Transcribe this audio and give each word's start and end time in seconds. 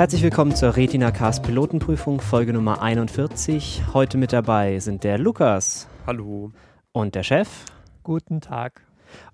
Herzlich 0.00 0.22
willkommen 0.22 0.56
zur 0.56 0.78
Retina 0.78 1.10
Cast 1.10 1.42
Pilotenprüfung, 1.42 2.22
Folge 2.22 2.54
Nummer 2.54 2.80
41. 2.80 3.82
Heute 3.92 4.16
mit 4.16 4.32
dabei 4.32 4.78
sind 4.78 5.04
der 5.04 5.18
Lukas. 5.18 5.88
Hallo. 6.06 6.52
Und 6.92 7.14
der 7.14 7.22
Chef. 7.22 7.66
Guten 8.02 8.40
Tag. 8.40 8.80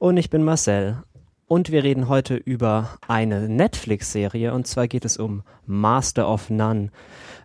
Und 0.00 0.16
ich 0.16 0.29
bin 0.29 0.42
Marcel. 0.42 1.04
Und 1.47 1.71
wir 1.71 1.84
reden 1.84 2.08
heute 2.08 2.34
über 2.34 2.98
eine 3.06 3.48
Netflix-Serie 3.48 4.52
und 4.52 4.66
zwar 4.66 4.88
geht 4.88 5.04
es 5.04 5.19
um 5.19 5.44
Master 5.66 6.29
of 6.29 6.51
None. 6.51 6.90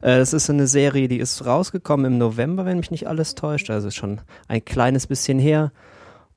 Äh, 0.02 0.18
das 0.18 0.34
ist 0.34 0.50
eine 0.50 0.66
Serie, 0.66 1.08
die 1.08 1.20
ist 1.20 1.46
rausgekommen 1.46 2.14
im 2.14 2.18
November, 2.18 2.66
wenn 2.66 2.78
mich 2.78 2.90
nicht 2.90 3.08
alles 3.08 3.36
täuscht, 3.36 3.70
also 3.70 3.92
schon 3.92 4.22
ein 4.48 4.66
kleines 4.66 5.06
bisschen 5.06 5.38
her. 5.38 5.72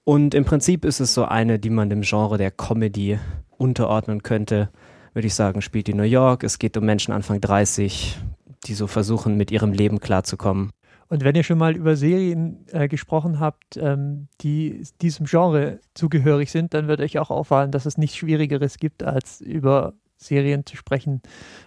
Und 0.05 0.35
im 0.35 0.45
Prinzip 0.45 0.85
ist 0.85 1.01
es 1.01 1.15
so 1.15 1.25
eine, 1.25 1.59
die 1.59 1.71
man 1.71 1.89
dem 1.89 2.03
Genre 2.03 2.37
der 2.37 2.51
Comedy 2.51 3.19
unterordnen 3.57 4.23
könnte. 4.23 4.69
Würde 5.15 5.29
ich 5.29 5.35
sagen, 5.35 5.63
spielt 5.63 5.89
in 5.89 5.97
New 5.97 6.03
York. 6.03 6.43
Es 6.43 6.59
geht 6.59 6.77
um 6.77 6.85
Menschen 6.85 7.13
Anfang 7.15 7.41
30, 7.41 8.19
die 8.67 8.75
so 8.75 8.89
versuchen, 8.89 9.37
mit 9.37 9.51
ihrem 9.53 9.73
Leben 9.73 10.01
klarzukommen. 10.01 10.73
Und 11.09 11.23
wenn 11.23 11.37
ihr 11.37 11.45
schon 11.45 11.59
mal 11.59 11.77
über 11.77 11.97
Serien 11.97 12.67
äh, 12.73 12.89
gesprochen 12.89 13.39
habt, 13.39 13.77
ähm, 13.77 14.27
die 14.41 14.83
diesem 15.01 15.27
Genre 15.27 15.79
zugehörig 15.95 16.51
sind, 16.51 16.75
dann 16.75 16.89
wird 16.89 17.01
euch 17.01 17.19
auch 17.19 17.31
auffallen, 17.31 17.71
dass 17.71 17.87
es 17.87 17.97
nichts 17.97 18.17
Schwierigeres 18.17 18.79
gibt, 18.79 19.05
als 19.05 19.41
über 19.41 19.93
Serien 20.17 20.67
zu 20.67 20.77
sprechen, 20.77 21.23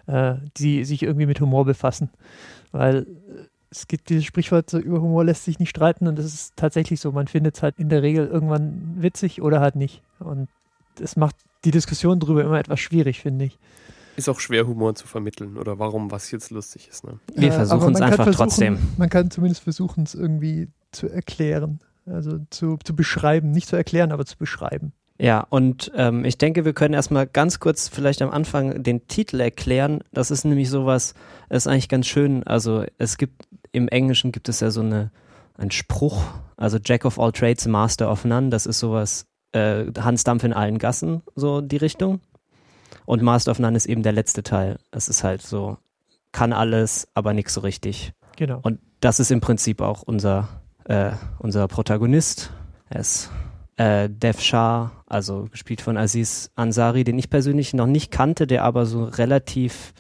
äh, 0.07 0.35
die 0.57 0.84
sich 0.84 1.03
irgendwie 1.03 1.27
mit 1.27 1.39
Humor 1.39 1.63
befassen. 1.63 2.09
Weil 2.73 3.03
äh, 3.03 3.43
es 3.70 3.87
gibt 3.87 4.09
dieses 4.09 4.25
Sprichwort, 4.25 4.70
so 4.70 4.79
über 4.79 5.01
Humor 5.01 5.23
lässt 5.23 5.45
sich 5.45 5.59
nicht 5.59 5.70
streiten 5.70 6.07
und 6.07 6.17
das 6.17 6.25
ist 6.25 6.57
tatsächlich 6.57 6.99
so. 6.99 7.11
Man 7.11 7.27
findet 7.27 7.55
es 7.55 7.63
halt 7.63 7.79
in 7.79 7.89
der 7.89 8.01
Regel 8.01 8.27
irgendwann 8.27 8.95
witzig 8.98 9.41
oder 9.41 9.61
halt 9.61 9.75
nicht. 9.75 10.01
Und 10.20 10.49
es 10.99 11.15
macht 11.15 11.35
die 11.67 11.71
Diskussion 11.71 12.17
darüber 12.21 12.45
immer 12.45 12.59
etwas 12.59 12.80
schwierig, 12.80 13.20
finde 13.20 13.45
ich. 13.45 13.59
Ist 14.15 14.29
auch 14.29 14.40
schwer, 14.40 14.65
Humor 14.65 14.96
zu 14.96 15.05
vermitteln 15.05 15.57
oder 15.57 15.79
warum 15.79 16.12
was 16.12 16.32
jetzt 16.32 16.49
lustig 16.49 16.87
ist. 16.90 17.04
Ne? 17.04 17.20
Wir 17.35 17.51
versuchen 17.51 17.93
es 17.93 18.01
einfach 18.01 18.32
trotzdem. 18.32 18.79
Man 18.98 19.10
kann 19.10 19.29
zumindest 19.29 19.63
versuchen, 19.63 20.04
es 20.04 20.15
irgendwie 20.15 20.70
zu 20.93 21.10
erklären. 21.10 21.79
Also 22.05 22.40
zu, 22.51 22.77
zu 22.82 22.95
beschreiben. 22.95 23.51
Nicht 23.51 23.68
zu 23.68 23.76
erklären, 23.76 24.13
aber 24.13 24.26
zu 24.26 24.38
beschreiben. 24.38 24.93
Ja, 25.20 25.45
und 25.49 25.91
ähm, 25.93 26.23
ich 26.23 26.38
denke, 26.38 26.63
wir 26.63 26.71
können 26.73 26.93
erstmal 26.93 27.27
ganz 27.27 27.60
kurz 27.60 27.90
vielleicht 27.90 28.21
am 28.21 28.29
Anfang 28.29 28.82
den 28.82 29.07
Titel 29.07 29.41
erklären. 29.41 30.01
Das 30.13 30.32
ist 30.32 30.45
nämlich 30.45 30.70
sowas, 30.70 31.15
das 31.49 31.65
ist 31.65 31.68
eigentlich 31.68 31.90
ganz 31.90 32.07
schön. 32.07 32.43
Also 32.43 32.85
es 32.98 33.18
gibt, 33.18 33.45
im 33.73 33.90
Englischen 33.90 34.32
gibt 34.32 34.48
es 34.48 34.62
ja 34.62 34.71
so 34.71 34.79
eine, 34.79 35.12
einen 35.57 35.71
Spruch, 35.71 36.23
also 36.55 36.77
Jack 36.84 37.04
of 37.04 37.20
all 37.20 37.34
trades, 37.34 37.68
Master 37.68 38.10
of 38.10 38.23
none. 38.23 38.49
Das 38.49 38.65
ist 38.65 38.79
sowas, 38.79 39.26
äh, 39.58 39.91
Hans 40.00 40.24
Dampf 40.24 40.44
in 40.44 40.54
allen 40.54 40.77
Gassen, 40.77 41.22
so 41.36 41.62
die 41.62 41.77
Richtung. 41.77 42.22
Und 43.05 43.22
Master 43.22 43.52
of 43.52 43.60
None 43.60 43.76
ist 43.76 43.86
eben 43.86 44.04
der 44.04 44.13
letzte 44.13 44.44
Teil. 44.44 44.77
Es 44.91 45.10
ist 45.10 45.24
halt 45.24 45.41
so, 45.41 45.77
kann 46.32 46.54
alles, 46.54 47.08
aber 47.13 47.34
nichts 47.34 47.54
so 47.54 47.62
richtig. 47.62 48.13
Genau. 48.35 48.60
Und 48.62 48.80
das 49.00 49.20
ist 49.20 49.32
im 49.32 49.41
Prinzip 49.41 49.82
auch 49.82 50.04
unser, 50.04 50.48
äh, 50.85 51.12
unser 51.40 51.68
Protagonist. 51.68 52.52
Er 52.90 53.00
ist 53.00 53.32
äh, 53.78 54.10
Dev 54.10 54.41
Shah, 54.41 54.91
also 55.08 55.48
gespielt 55.52 55.82
von 55.82 55.98
Aziz 55.98 56.52
Ansari, 56.55 57.04
den 57.04 57.18
ich 57.18 57.30
persönlich 57.30 57.74
noch 57.74 57.88
nicht 57.88 58.12
kannte, 58.12 58.48
der 58.48 58.63
aber 58.63 58.85
so 58.85 59.05
relativ 59.05 59.94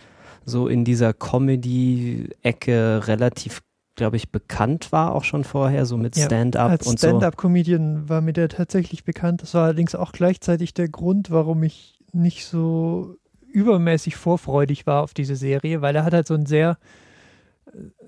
so 0.45 0.67
in 0.67 0.85
dieser 0.85 1.13
Comedy-Ecke 1.13 3.07
relativ 3.07 3.61
glaube 3.97 4.15
ich, 4.15 4.31
bekannt 4.31 4.93
war 4.93 5.13
auch 5.13 5.25
schon 5.25 5.43
vorher, 5.43 5.85
so 5.85 5.97
mit 5.97 6.15
Stand-up 6.17 6.69
ja, 6.69 6.73
und 6.73 6.83
so. 6.83 6.89
Als 6.91 6.99
Stand-up-Comedian 6.99 8.07
war 8.07 8.21
mir 8.21 8.31
der 8.31 8.47
tatsächlich 8.47 9.03
bekannt. 9.03 9.41
Das 9.41 9.53
war 9.53 9.65
allerdings 9.65 9.95
auch 9.95 10.13
gleichzeitig 10.13 10.73
der 10.73 10.87
Grund, 10.87 11.29
warum 11.31 11.63
ich 11.63 11.99
nicht 12.13 12.45
so 12.45 13.17
übermäßig 13.51 14.15
vorfreudig 14.15 14.87
war 14.87 15.03
auf 15.03 15.13
diese 15.13 15.35
Serie, 15.35 15.81
weil 15.81 15.95
er 15.95 16.05
hat 16.05 16.13
halt 16.13 16.27
so 16.27 16.35
einen 16.35 16.45
sehr, 16.45 16.77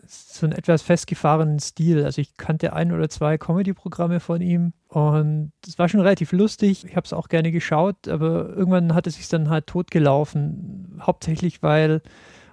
so 0.05 0.45
einen 0.45 0.53
etwas 0.53 0.83
festgefahrenen 0.83 1.59
Stil. 1.59 2.05
Also 2.05 2.21
ich 2.21 2.37
kannte 2.37 2.73
ein 2.73 2.91
oder 2.91 3.09
zwei 3.09 3.37
Comedy-Programme 3.37 4.19
von 4.19 4.41
ihm 4.41 4.73
und 4.89 5.51
es 5.67 5.79
war 5.79 5.89
schon 5.89 6.01
relativ 6.01 6.31
lustig. 6.33 6.85
Ich 6.85 6.95
habe 6.95 7.05
es 7.05 7.13
auch 7.13 7.29
gerne 7.29 7.51
geschaut, 7.51 8.07
aber 8.07 8.49
irgendwann 8.49 8.93
hat 8.93 9.07
es 9.07 9.15
sich 9.15 9.27
dann 9.27 9.49
halt 9.49 9.65
totgelaufen. 9.65 10.99
Hauptsächlich, 11.01 11.63
weil 11.63 12.01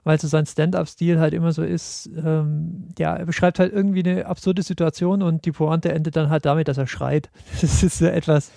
weil 0.07 0.21
so 0.21 0.29
sein 0.29 0.47
Stand-up-Stil 0.47 1.19
halt 1.19 1.35
immer 1.35 1.51
so 1.51 1.65
ist, 1.65 2.09
ähm, 2.25 2.85
ja, 2.97 3.17
er 3.17 3.27
beschreibt 3.27 3.59
halt 3.59 3.73
irgendwie 3.73 4.09
eine 4.09 4.27
absurde 4.27 4.63
Situation 4.63 5.21
und 5.21 5.45
die 5.45 5.51
Pointe 5.51 5.91
endet 5.91 6.15
dann 6.15 6.31
halt 6.31 6.47
damit, 6.47 6.69
dass 6.69 6.79
er 6.79 6.87
schreit. 6.87 7.29
Das 7.61 7.83
ist 7.83 7.99
so 7.99 8.07
etwas, 8.07 8.53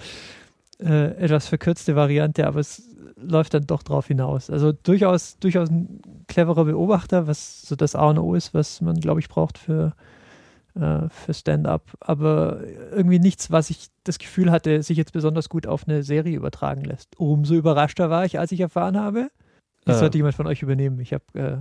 äh, 0.80 1.16
etwas 1.16 1.48
verkürzte 1.48 1.96
Variante, 1.96 2.46
aber 2.46 2.60
es 2.60 2.84
läuft 3.16 3.56
dann 3.56 3.66
doch 3.66 3.82
drauf 3.82 4.06
hinaus. 4.06 4.52
Also 4.52 4.74
durchaus, 4.74 5.40
durchaus 5.40 5.72
ein 5.72 6.00
cleverer 6.28 6.66
Beobachter, 6.66 7.26
was 7.26 7.64
so 7.64 7.76
das 7.76 7.96
A 7.96 8.12
und 8.12 8.20
O 8.20 8.36
ist, 8.36 8.54
was 8.54 8.80
man, 8.82 9.00
glaube 9.00 9.20
ich, 9.20 9.28
braucht 9.28 9.58
für, 9.58 9.94
äh, 10.76 11.10
für 11.10 11.34
Stand-up. 11.34 11.82
Aber 12.00 12.60
irgendwie 12.92 13.18
nichts, 13.18 13.50
was 13.50 13.72
ich 13.72 13.88
das 14.04 14.20
Gefühl 14.20 14.52
hatte, 14.52 14.84
sich 14.84 15.00
jetzt 15.00 15.14
besonders 15.14 15.50
gut 15.50 15.66
auf 15.66 15.88
eine 15.88 16.04
Serie 16.04 16.38
übertragen 16.38 16.84
lässt. 16.84 17.20
Umso 17.20 17.56
überraschter 17.56 18.12
war 18.12 18.24
ich, 18.24 18.38
als 18.38 18.52
ich 18.52 18.60
erfahren 18.60 19.00
habe. 19.00 19.32
Das 19.86 19.98
äh. 19.98 20.00
sollte 20.00 20.18
jemand 20.18 20.36
von 20.36 20.48
euch 20.48 20.62
übernehmen. 20.62 21.00
Ich 21.00 21.14
habe 21.14 21.24
äh, 21.34 21.58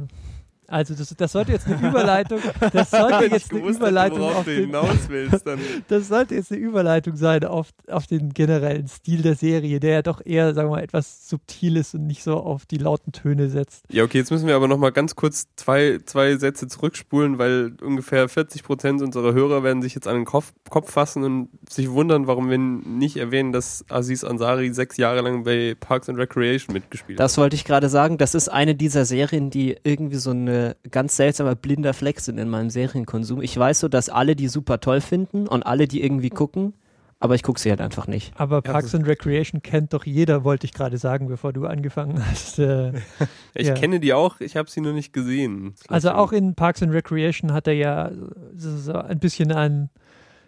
also 0.71 0.95
das, 0.95 1.15
das, 1.17 1.33
sollte 1.33 1.53
jetzt 1.53 1.67
eine 1.67 1.89
Überleitung, 1.89 2.41
das 2.75 2.91
sollte 2.91 3.25
jetzt 3.25 3.51
eine 3.51 3.61
gewusst, 3.63 3.81
Überleitung 3.81 4.21
auf 4.21 4.45
den, 4.45 4.71
willst, 5.09 5.47
das 5.89 6.09
sollte 6.09 6.35
jetzt 6.35 6.53
eine 6.53 6.61
Überleitung 6.61 7.17
sein 7.17 7.45
auf, 7.45 7.69
auf 7.91 8.07
den 8.07 8.35
generellen 8.35 8.87
Stil 8.87 9.23
der 9.23 9.35
Serie, 9.35 9.81
der 9.81 9.93
ja 9.93 10.03
doch 10.03 10.21
eher, 10.23 10.53
sagen 10.53 10.69
wir 10.69 10.77
mal, 10.77 10.83
etwas 10.83 11.27
subtil 11.27 11.79
ist 11.79 11.95
und 11.95 12.07
nicht 12.07 12.23
so 12.23 12.37
auf 12.37 12.67
die 12.67 12.77
lauten 12.77 13.13
Töne 13.13 13.49
setzt. 13.49 13.85
Ja, 13.91 14.05
okay, 14.05 14.19
jetzt 14.19 14.31
müssen 14.31 14.47
wir 14.47 14.57
aber 14.57 14.69
nochmal 14.69 14.93
ganz 14.93 15.17
kurz 15.17 15.47
zwei, 15.57 16.01
zwei 16.05 16.37
Sätze 16.37 16.69
zurückspulen, 16.69 17.39
weil 17.39 17.73
ungefähr 17.81 18.29
40 18.29 18.63
Prozent 18.63 19.01
unserer 19.01 19.33
Hörer 19.33 19.63
werden 19.63 19.81
sich 19.81 19.95
jetzt 19.95 20.07
an 20.07 20.17
den 20.17 20.27
Kopf, 20.27 20.53
Kopf 20.69 20.93
fassen 20.93 21.25
und 21.25 21.49
sich 21.71 21.91
wundern, 21.91 22.27
warum 22.27 22.51
wir 22.51 22.59
nicht 22.59 23.17
erwähnen, 23.17 23.53
dass 23.53 23.87
Aziz 23.89 24.23
Ansari 24.23 24.75
sechs 24.75 24.99
Jahre 24.99 25.23
lang 25.23 25.45
bei 25.45 25.75
Parks 25.81 26.11
and 26.11 26.19
Recreation 26.19 26.75
mitgespielt 26.75 27.19
das 27.19 27.25
hat. 27.25 27.31
Das 27.31 27.39
wollte 27.39 27.57
ich 27.57 27.65
gerade 27.65 27.89
sagen, 27.89 28.19
das 28.19 28.35
ist 28.35 28.51
eine 28.51 28.75
dieser 28.75 29.07
Serien, 29.07 29.49
die 29.49 29.75
irgendwie 29.83 30.17
so 30.17 30.31
eine 30.31 30.58
ganz 30.91 31.17
seltsamer 31.17 31.55
blinder 31.55 31.95
Fleck 31.95 32.21
sind 32.21 32.39
in 32.39 32.49
meinem 32.49 32.71
Serienkonsum. 32.71 33.43
Ich 33.43 33.57
weiß 33.57 33.81
so, 33.81 33.89
dass 33.89 34.09
alle 34.09 34.37
die 34.37 34.49
super 34.49 34.81
toll 34.81 35.01
finden 35.01 35.47
und 35.47 35.65
alle 35.65 35.89
die 35.89 36.03
irgendwie 36.03 36.31
gucken, 36.31 36.75
aber 37.21 37.35
ich 37.35 37.43
gucke 37.43 37.61
sie 37.61 37.71
halt 37.71 37.81
einfach 37.81 38.07
nicht. 38.07 38.33
Aber 38.39 38.63
Parks 38.63 38.95
and 38.95 39.07
Recreation 39.07 39.61
kennt 39.61 39.93
doch 39.93 40.05
jeder, 40.07 40.45
wollte 40.45 40.67
ich 40.67 40.73
gerade 40.73 40.99
sagen, 40.99 41.27
bevor 41.27 41.53
du 41.53 41.67
angefangen 41.67 42.25
hast. 42.25 42.59
Äh, 42.59 42.93
ich 43.55 43.67
ja. 43.67 43.75
kenne 43.75 43.99
die 43.99 44.13
auch, 44.13 44.41
ich 44.41 44.57
habe 44.57 44.71
sie 44.71 44.81
nur 44.81 44.93
nicht 44.93 45.13
gesehen. 45.13 45.75
Also 45.89 46.13
auch 46.13 46.33
in 46.33 46.55
Parks 46.55 46.83
and 46.83 46.93
Recreation 46.93 47.53
hat 47.53 47.67
er 47.67 47.75
ja 47.75 48.13
so 48.55 48.93
ein 48.93 49.19
bisschen 49.19 49.51
ein, 49.51 49.91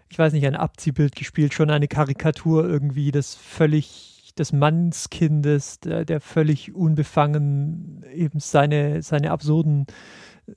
ich 0.08 0.18
weiß 0.18 0.32
nicht, 0.32 0.46
ein 0.46 0.54
Abziehbild 0.54 1.16
gespielt, 1.16 1.54
schon 1.54 1.70
eine 1.70 1.88
Karikatur 1.88 2.68
irgendwie, 2.68 3.10
das 3.10 3.34
völlig 3.34 4.19
des 4.40 4.52
Mannskindes, 4.52 5.78
der, 5.80 6.04
der 6.04 6.20
völlig 6.20 6.74
unbefangen 6.74 8.04
eben 8.12 8.40
seine, 8.40 9.02
seine 9.02 9.30
absurden 9.30 9.86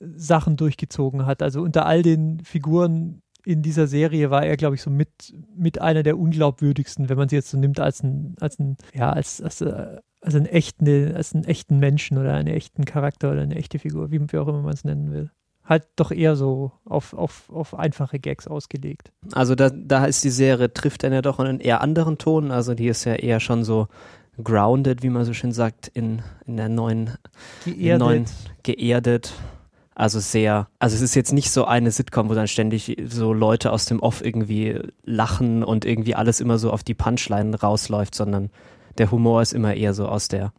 Sachen 0.00 0.56
durchgezogen 0.56 1.26
hat. 1.26 1.42
Also 1.42 1.62
unter 1.62 1.86
all 1.86 2.02
den 2.02 2.40
Figuren 2.40 3.22
in 3.44 3.62
dieser 3.62 3.86
Serie 3.86 4.30
war 4.30 4.44
er, 4.44 4.56
glaube 4.56 4.74
ich, 4.74 4.82
so 4.82 4.90
mit, 4.90 5.34
mit 5.54 5.80
einer 5.80 6.02
der 6.02 6.18
unglaubwürdigsten, 6.18 7.08
wenn 7.08 7.18
man 7.18 7.28
sie 7.28 7.36
jetzt 7.36 7.50
so 7.50 7.58
nimmt 7.58 7.78
als 7.78 8.02
ein, 8.02 8.34
als 8.40 8.58
ein, 8.58 8.76
ja, 8.94 9.10
als, 9.10 9.42
als, 9.42 9.60
äh, 9.60 9.98
als, 10.22 10.34
einen 10.34 10.46
echten, 10.46 11.14
als 11.14 11.34
einen 11.34 11.44
echten 11.44 11.78
Menschen 11.78 12.16
oder 12.16 12.34
einen 12.34 12.48
echten 12.48 12.86
Charakter 12.86 13.32
oder 13.32 13.42
eine 13.42 13.56
echte 13.56 13.78
Figur, 13.78 14.10
wie, 14.10 14.20
wie 14.20 14.38
auch 14.38 14.48
immer 14.48 14.62
man 14.62 14.72
es 14.72 14.84
nennen 14.84 15.12
will. 15.12 15.30
Halt 15.64 15.84
doch 15.96 16.10
eher 16.10 16.36
so 16.36 16.72
auf, 16.84 17.14
auf, 17.14 17.50
auf 17.50 17.74
einfache 17.74 18.18
Gags 18.18 18.46
ausgelegt. 18.46 19.12
Also 19.32 19.54
da, 19.54 19.70
da 19.70 20.04
ist 20.04 20.22
die 20.24 20.30
Serie, 20.30 20.72
trifft 20.72 21.02
dann 21.04 21.12
ja 21.12 21.22
doch 21.22 21.38
einen 21.38 21.60
eher 21.60 21.80
anderen 21.80 22.18
Ton. 22.18 22.50
Also 22.50 22.74
die 22.74 22.88
ist 22.88 23.04
ja 23.04 23.14
eher 23.14 23.40
schon 23.40 23.64
so 23.64 23.88
grounded, 24.42 25.02
wie 25.02 25.10
man 25.10 25.24
so 25.24 25.32
schön 25.32 25.52
sagt, 25.52 25.88
in, 25.88 26.22
in 26.46 26.56
der 26.56 26.68
neuen, 26.68 27.10
geerdet. 27.64 28.00
neuen 28.00 28.24
geerdet 28.62 29.32
also 29.94 30.18
sehr, 30.18 30.66
also 30.80 30.96
es 30.96 31.02
ist 31.02 31.14
jetzt 31.14 31.32
nicht 31.32 31.50
so 31.50 31.66
eine 31.66 31.90
Sitcom, 31.92 32.28
wo 32.28 32.34
dann 32.34 32.48
ständig 32.48 32.96
so 33.06 33.32
Leute 33.32 33.70
aus 33.70 33.86
dem 33.86 34.00
Off 34.00 34.24
irgendwie 34.24 34.80
lachen 35.04 35.62
und 35.62 35.84
irgendwie 35.84 36.16
alles 36.16 36.40
immer 36.40 36.58
so 36.58 36.72
auf 36.72 36.82
die 36.82 36.94
Punchline 36.94 37.58
rausläuft, 37.60 38.14
sondern 38.14 38.50
der 38.98 39.12
Humor 39.12 39.40
ist 39.40 39.52
immer 39.52 39.74
eher 39.74 39.94
so 39.94 40.08
aus 40.08 40.26
der 40.26 40.52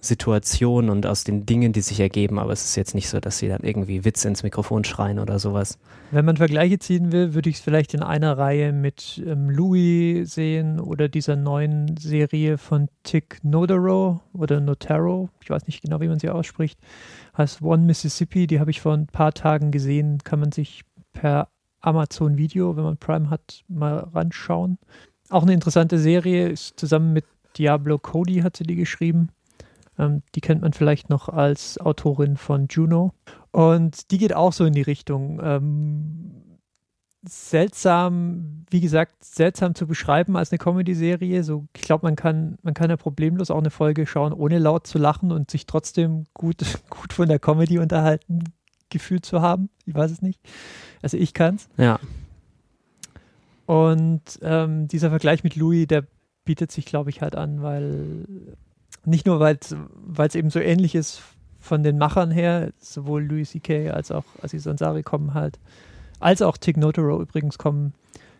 Situation 0.00 0.88
und 0.88 1.06
aus 1.06 1.24
den 1.24 1.46
Dingen, 1.46 1.72
die 1.72 1.82
sich 1.82 2.00
ergeben, 2.00 2.38
aber 2.38 2.52
es 2.52 2.64
ist 2.64 2.76
jetzt 2.76 2.94
nicht 2.94 3.08
so, 3.08 3.20
dass 3.20 3.38
sie 3.38 3.48
dann 3.48 3.62
irgendwie 3.62 4.04
Witze 4.04 4.28
ins 4.28 4.42
Mikrofon 4.42 4.84
schreien 4.84 5.18
oder 5.18 5.38
sowas. 5.38 5.78
Wenn 6.10 6.24
man 6.24 6.36
Vergleiche 6.36 6.78
ziehen 6.78 7.12
will, 7.12 7.34
würde 7.34 7.50
ich 7.50 7.56
es 7.56 7.62
vielleicht 7.62 7.94
in 7.94 8.02
einer 8.02 8.38
Reihe 8.38 8.72
mit 8.72 9.22
ähm, 9.26 9.50
Louis 9.50 10.32
sehen 10.32 10.80
oder 10.80 11.08
dieser 11.08 11.36
neuen 11.36 11.96
Serie 11.96 12.58
von 12.58 12.88
Tick 13.02 13.38
Notaro 13.42 14.20
oder 14.32 14.60
Notaro, 14.60 15.28
ich 15.42 15.50
weiß 15.50 15.66
nicht 15.66 15.82
genau, 15.82 16.00
wie 16.00 16.08
man 16.08 16.18
sie 16.18 16.30
ausspricht, 16.30 16.78
heißt 17.36 17.62
One 17.62 17.84
Mississippi, 17.84 18.46
die 18.46 18.60
habe 18.60 18.70
ich 18.70 18.80
vor 18.80 18.94
ein 18.94 19.06
paar 19.06 19.32
Tagen 19.32 19.70
gesehen, 19.70 20.18
kann 20.24 20.40
man 20.40 20.52
sich 20.52 20.82
per 21.12 21.48
Amazon 21.80 22.36
Video, 22.36 22.76
wenn 22.76 22.84
man 22.84 22.96
Prime 22.96 23.30
hat, 23.30 23.64
mal 23.68 23.98
ranschauen. 24.12 24.78
Auch 25.28 25.42
eine 25.42 25.54
interessante 25.54 25.98
Serie, 25.98 26.48
ist 26.48 26.78
zusammen 26.78 27.12
mit 27.12 27.24
Diablo 27.58 27.98
Cody 27.98 28.40
hat 28.40 28.56
sie 28.56 28.64
die 28.64 28.76
geschrieben. 28.76 29.30
Ähm, 30.00 30.22
die 30.34 30.40
kennt 30.40 30.62
man 30.62 30.72
vielleicht 30.72 31.10
noch 31.10 31.28
als 31.28 31.78
Autorin 31.78 32.36
von 32.36 32.66
Juno. 32.68 33.12
Und 33.52 34.10
die 34.10 34.18
geht 34.18 34.34
auch 34.34 34.52
so 34.52 34.64
in 34.64 34.72
die 34.72 34.82
Richtung. 34.82 35.40
Ähm, 35.42 36.40
seltsam, 37.22 38.64
wie 38.70 38.80
gesagt, 38.80 39.22
seltsam 39.22 39.74
zu 39.74 39.86
beschreiben 39.86 40.36
als 40.36 40.50
eine 40.50 40.58
Comedy-Serie. 40.58 41.44
So, 41.44 41.66
ich 41.76 41.82
glaube, 41.82 42.06
man 42.06 42.16
kann, 42.16 42.56
man 42.62 42.72
kann 42.72 42.88
ja 42.88 42.96
problemlos 42.96 43.50
auch 43.50 43.58
eine 43.58 43.70
Folge 43.70 44.06
schauen, 44.06 44.32
ohne 44.32 44.58
laut 44.58 44.86
zu 44.86 44.98
lachen 44.98 45.30
und 45.30 45.50
sich 45.50 45.66
trotzdem 45.66 46.24
gut, 46.32 46.62
gut 46.90 47.12
von 47.12 47.28
der 47.28 47.38
Comedy 47.38 47.78
unterhalten 47.78 48.44
gefühlt 48.88 49.24
zu 49.24 49.40
haben. 49.40 49.68
Ich 49.84 49.94
weiß 49.94 50.10
es 50.10 50.22
nicht. 50.22 50.40
Also 51.02 51.16
ich 51.16 51.34
kann's. 51.34 51.68
Ja. 51.76 52.00
Und 53.66 54.22
ähm, 54.42 54.88
dieser 54.88 55.10
Vergleich 55.10 55.44
mit 55.44 55.54
Louis, 55.54 55.86
der 55.86 56.04
bietet 56.44 56.72
sich, 56.72 56.86
glaube 56.86 57.10
ich, 57.10 57.22
halt 57.22 57.36
an, 57.36 57.62
weil 57.62 58.26
nicht 59.04 59.26
nur, 59.26 59.40
weil 59.40 59.58
es 59.58 60.34
eben 60.34 60.50
so 60.50 60.60
ähnlich 60.60 60.94
ist 60.94 61.22
von 61.58 61.82
den 61.82 61.98
Machern 61.98 62.30
her, 62.30 62.70
sowohl 62.78 63.22
Louis 63.22 63.50
C.K. 63.50 63.90
als 63.90 64.10
auch 64.10 64.24
Aziz 64.42 64.66
Ansari 64.66 65.02
kommen 65.02 65.34
halt 65.34 65.58
als 66.20 66.42
auch 66.42 66.56
Tig 66.56 66.76
Notaro 66.76 67.20
übrigens 67.20 67.58
kommen, 67.58 67.94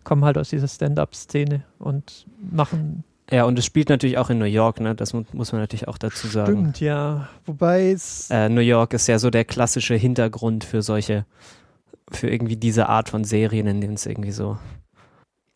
kommen 0.04 0.24
halt 0.24 0.38
aus 0.38 0.50
dieser 0.50 0.68
Stand-up-Szene 0.68 1.64
und 1.78 2.26
machen. 2.50 3.04
Ja, 3.30 3.44
und 3.44 3.58
es 3.58 3.64
spielt 3.64 3.88
natürlich 3.88 4.18
auch 4.18 4.30
in 4.30 4.38
New 4.38 4.44
York, 4.44 4.80
ne? 4.80 4.94
Das 4.94 5.12
muss 5.12 5.52
man 5.52 5.60
natürlich 5.60 5.88
auch 5.88 5.98
dazu 5.98 6.26
sagen. 6.28 6.52
Stimmt, 6.52 6.80
ja. 6.80 7.28
Wobei 7.46 7.90
es. 7.90 8.30
Äh, 8.30 8.48
New 8.48 8.60
York 8.60 8.92
ist 8.92 9.06
ja 9.06 9.18
so 9.18 9.30
der 9.30 9.44
klassische 9.44 9.94
Hintergrund 9.94 10.64
für 10.64 10.82
solche, 10.82 11.24
für 12.10 12.28
irgendwie 12.28 12.56
diese 12.56 12.88
Art 12.88 13.08
von 13.08 13.24
Serien, 13.24 13.66
in 13.66 13.80
denen 13.80 13.94
es 13.94 14.06
irgendwie 14.06 14.32
so. 14.32 14.58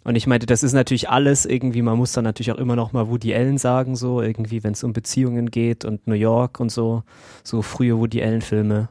Und 0.04 0.16
ich 0.16 0.26
meinte, 0.26 0.44
das 0.44 0.62
ist 0.62 0.74
natürlich 0.74 1.08
alles 1.08 1.46
irgendwie, 1.46 1.80
man 1.80 1.96
muss 1.96 2.12
dann 2.12 2.24
natürlich 2.24 2.52
auch 2.52 2.58
immer 2.58 2.76
noch 2.76 2.92
mal 2.92 3.08
Woody 3.08 3.34
Allen 3.34 3.56
sagen, 3.56 3.96
so 3.96 4.20
irgendwie, 4.20 4.62
wenn 4.62 4.72
es 4.72 4.84
um 4.84 4.92
Beziehungen 4.92 5.50
geht 5.50 5.86
und 5.86 6.06
New 6.06 6.14
York 6.14 6.60
und 6.60 6.70
so, 6.70 7.02
so 7.42 7.62
frühe 7.62 7.98
Woody 7.98 8.22
Allen-Filme. 8.22 8.90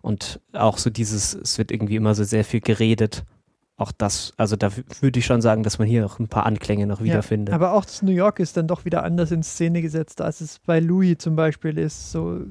Und 0.00 0.40
auch 0.52 0.78
so 0.78 0.90
dieses, 0.90 1.34
es 1.34 1.58
wird 1.58 1.72
irgendwie 1.72 1.96
immer 1.96 2.14
so 2.14 2.22
sehr 2.22 2.44
viel 2.44 2.60
geredet. 2.60 3.24
Auch 3.76 3.90
das, 3.90 4.32
also 4.36 4.54
da 4.54 4.70
würde 5.00 5.18
ich 5.18 5.26
schon 5.26 5.42
sagen, 5.42 5.64
dass 5.64 5.80
man 5.80 5.88
hier 5.88 6.06
auch 6.06 6.20
ein 6.20 6.28
paar 6.28 6.46
Anklänge 6.46 6.86
noch 6.86 7.02
wiederfindet. 7.02 7.48
Ja, 7.48 7.56
aber 7.56 7.72
auch 7.72 7.84
das 7.84 8.02
New 8.02 8.12
York 8.12 8.38
ist 8.38 8.56
dann 8.56 8.68
doch 8.68 8.84
wieder 8.84 9.02
anders 9.02 9.32
in 9.32 9.42
Szene 9.42 9.82
gesetzt, 9.82 10.20
als 10.20 10.40
es 10.40 10.60
bei 10.60 10.78
Louis 10.78 11.16
zum 11.18 11.34
Beispiel 11.34 11.78
ist. 11.78 12.12
So, 12.12 12.42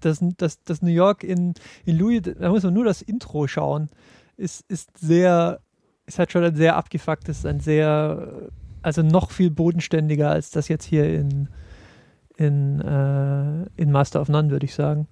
das, 0.00 0.18
das, 0.36 0.64
das 0.64 0.82
New 0.82 0.90
York 0.90 1.22
in, 1.22 1.54
in 1.84 1.96
Louis, 1.96 2.22
da 2.22 2.48
muss 2.48 2.64
man 2.64 2.74
nur 2.74 2.84
das 2.84 3.02
Intro 3.02 3.46
schauen, 3.46 3.88
ist, 4.36 4.64
ist 4.68 4.98
sehr, 4.98 5.60
ist 6.06 6.18
halt 6.18 6.32
schon 6.32 6.44
ein 6.44 6.56
sehr 6.56 6.76
abgefucktes, 6.76 7.44
ein 7.46 7.60
sehr, 7.60 8.50
also 8.82 9.02
noch 9.02 9.30
viel 9.30 9.50
bodenständiger 9.50 10.30
als 10.30 10.50
das 10.50 10.68
jetzt 10.68 10.84
hier 10.84 11.12
in, 11.12 11.48
in, 12.36 12.80
äh, 12.80 13.66
in 13.76 13.90
Master 13.90 14.20
of 14.20 14.28
None, 14.28 14.50
würde 14.50 14.66
ich 14.66 14.74
sagen. 14.74 15.08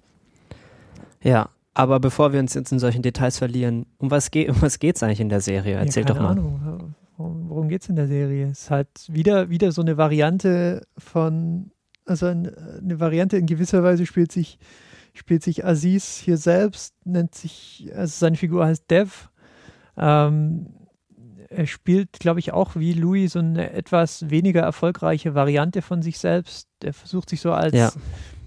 Ja, 1.21 1.49
aber 1.73 1.99
bevor 1.99 2.31
wir 2.31 2.39
uns 2.39 2.53
jetzt 2.53 2.71
in 2.71 2.79
solchen 2.79 3.01
Details 3.01 3.37
verlieren, 3.37 3.85
um 3.97 4.09
was, 4.09 4.31
geht 4.31 4.49
um 4.49 4.61
was 4.61 4.79
geht's 4.79 5.03
eigentlich 5.03 5.19
in 5.19 5.29
der 5.29 5.41
Serie? 5.41 5.75
Erzähl 5.75 6.03
ja, 6.03 6.07
doch 6.07 6.19
mal. 6.19 6.31
Ahnung. 6.31 6.95
Worum 7.17 7.69
geht 7.69 7.81
es 7.81 7.89
in 7.89 7.95
der 7.95 8.07
Serie? 8.07 8.47
Es 8.51 8.63
ist 8.63 8.71
halt 8.71 8.89
wieder, 9.07 9.49
wieder 9.49 9.71
so 9.71 9.81
eine 9.81 9.97
Variante 9.97 10.85
von, 10.97 11.71
also 12.05 12.27
eine, 12.27 12.53
eine 12.81 12.99
Variante 12.99 13.37
in 13.37 13.45
gewisser 13.45 13.83
Weise 13.83 14.05
spielt 14.05 14.31
sich, 14.31 14.59
spielt 15.13 15.43
sich 15.43 15.65
Aziz 15.65 16.17
hier 16.17 16.37
selbst, 16.37 16.93
nennt 17.05 17.33
sich, 17.35 17.89
also 17.95 18.13
seine 18.17 18.35
Figur 18.37 18.65
heißt 18.65 18.89
Dev. 18.91 19.29
Ähm, 19.97 20.67
er 21.49 21.67
spielt, 21.67 22.19
glaube 22.19 22.39
ich, 22.39 22.53
auch 22.53 22.75
wie 22.75 22.93
Louis 22.93 23.33
so 23.33 23.39
eine 23.39 23.71
etwas 23.71 24.29
weniger 24.29 24.61
erfolgreiche 24.61 25.35
Variante 25.35 25.81
von 25.81 26.01
sich 26.01 26.19
selbst. 26.19 26.67
Er 26.83 26.93
versucht 26.93 27.29
sich 27.29 27.41
so 27.41 27.51
als 27.51 27.73
ja 27.73 27.91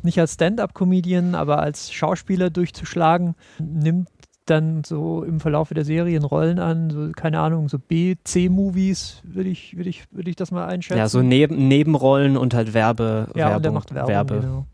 nicht 0.02 0.18
als 0.18 0.34
Stand-up-Comedian, 0.34 1.34
aber 1.34 1.60
als 1.60 1.92
Schauspieler 1.92 2.50
durchzuschlagen, 2.50 3.34
nimmt 3.58 4.08
dann 4.46 4.82
so 4.82 5.22
im 5.24 5.40
Verlauf 5.40 5.68
der 5.68 5.84
Serien 5.84 6.24
Rollen 6.24 6.58
an, 6.58 6.88
so, 6.88 7.10
keine 7.14 7.40
Ahnung, 7.40 7.68
so 7.68 7.78
B, 7.78 8.16
C-Movies, 8.24 9.20
würde 9.24 9.50
ich, 9.50 9.76
würde 9.76 9.90
ich, 9.90 10.04
würde 10.10 10.30
ich 10.30 10.36
das 10.36 10.50
mal 10.50 10.66
einschätzen. 10.66 10.98
Ja, 10.98 11.08
so 11.08 11.20
neben, 11.20 11.68
Nebenrollen 11.68 12.38
und 12.38 12.54
halt 12.54 12.72
Werbe. 12.72 13.28
Ja, 13.34 13.50
Werbung, 13.50 13.56
und 13.56 13.64
er 13.66 13.72
macht 13.72 13.94
Werbung, 13.94 14.10
Werbe. 14.10 14.40
genau. 14.40 14.66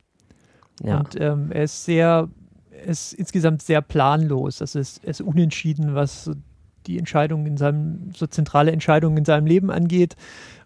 Ja. 0.83 0.99
Und 0.99 1.21
ähm, 1.21 1.51
er 1.51 1.65
ist 1.65 1.85
sehr, 1.85 2.29
er 2.71 2.85
ist 2.85 3.15
insgesamt 3.15 3.63
sehr 3.63 3.81
planlos. 3.81 4.59
Das 4.59 4.77
ist, 4.77 5.03
er 5.03 5.11
ist 5.11 5.21
unentschieden, 5.21 5.95
was 5.95 6.25
so 6.25 6.35
die 6.87 6.99
Entscheidungen 6.99 7.47
in 7.47 7.57
seinem, 7.57 8.11
so 8.15 8.27
zentrale 8.27 8.73
Entscheidungen 8.73 9.17
in 9.17 9.25
seinem 9.25 9.47
Leben 9.47 9.71
angeht. 9.71 10.17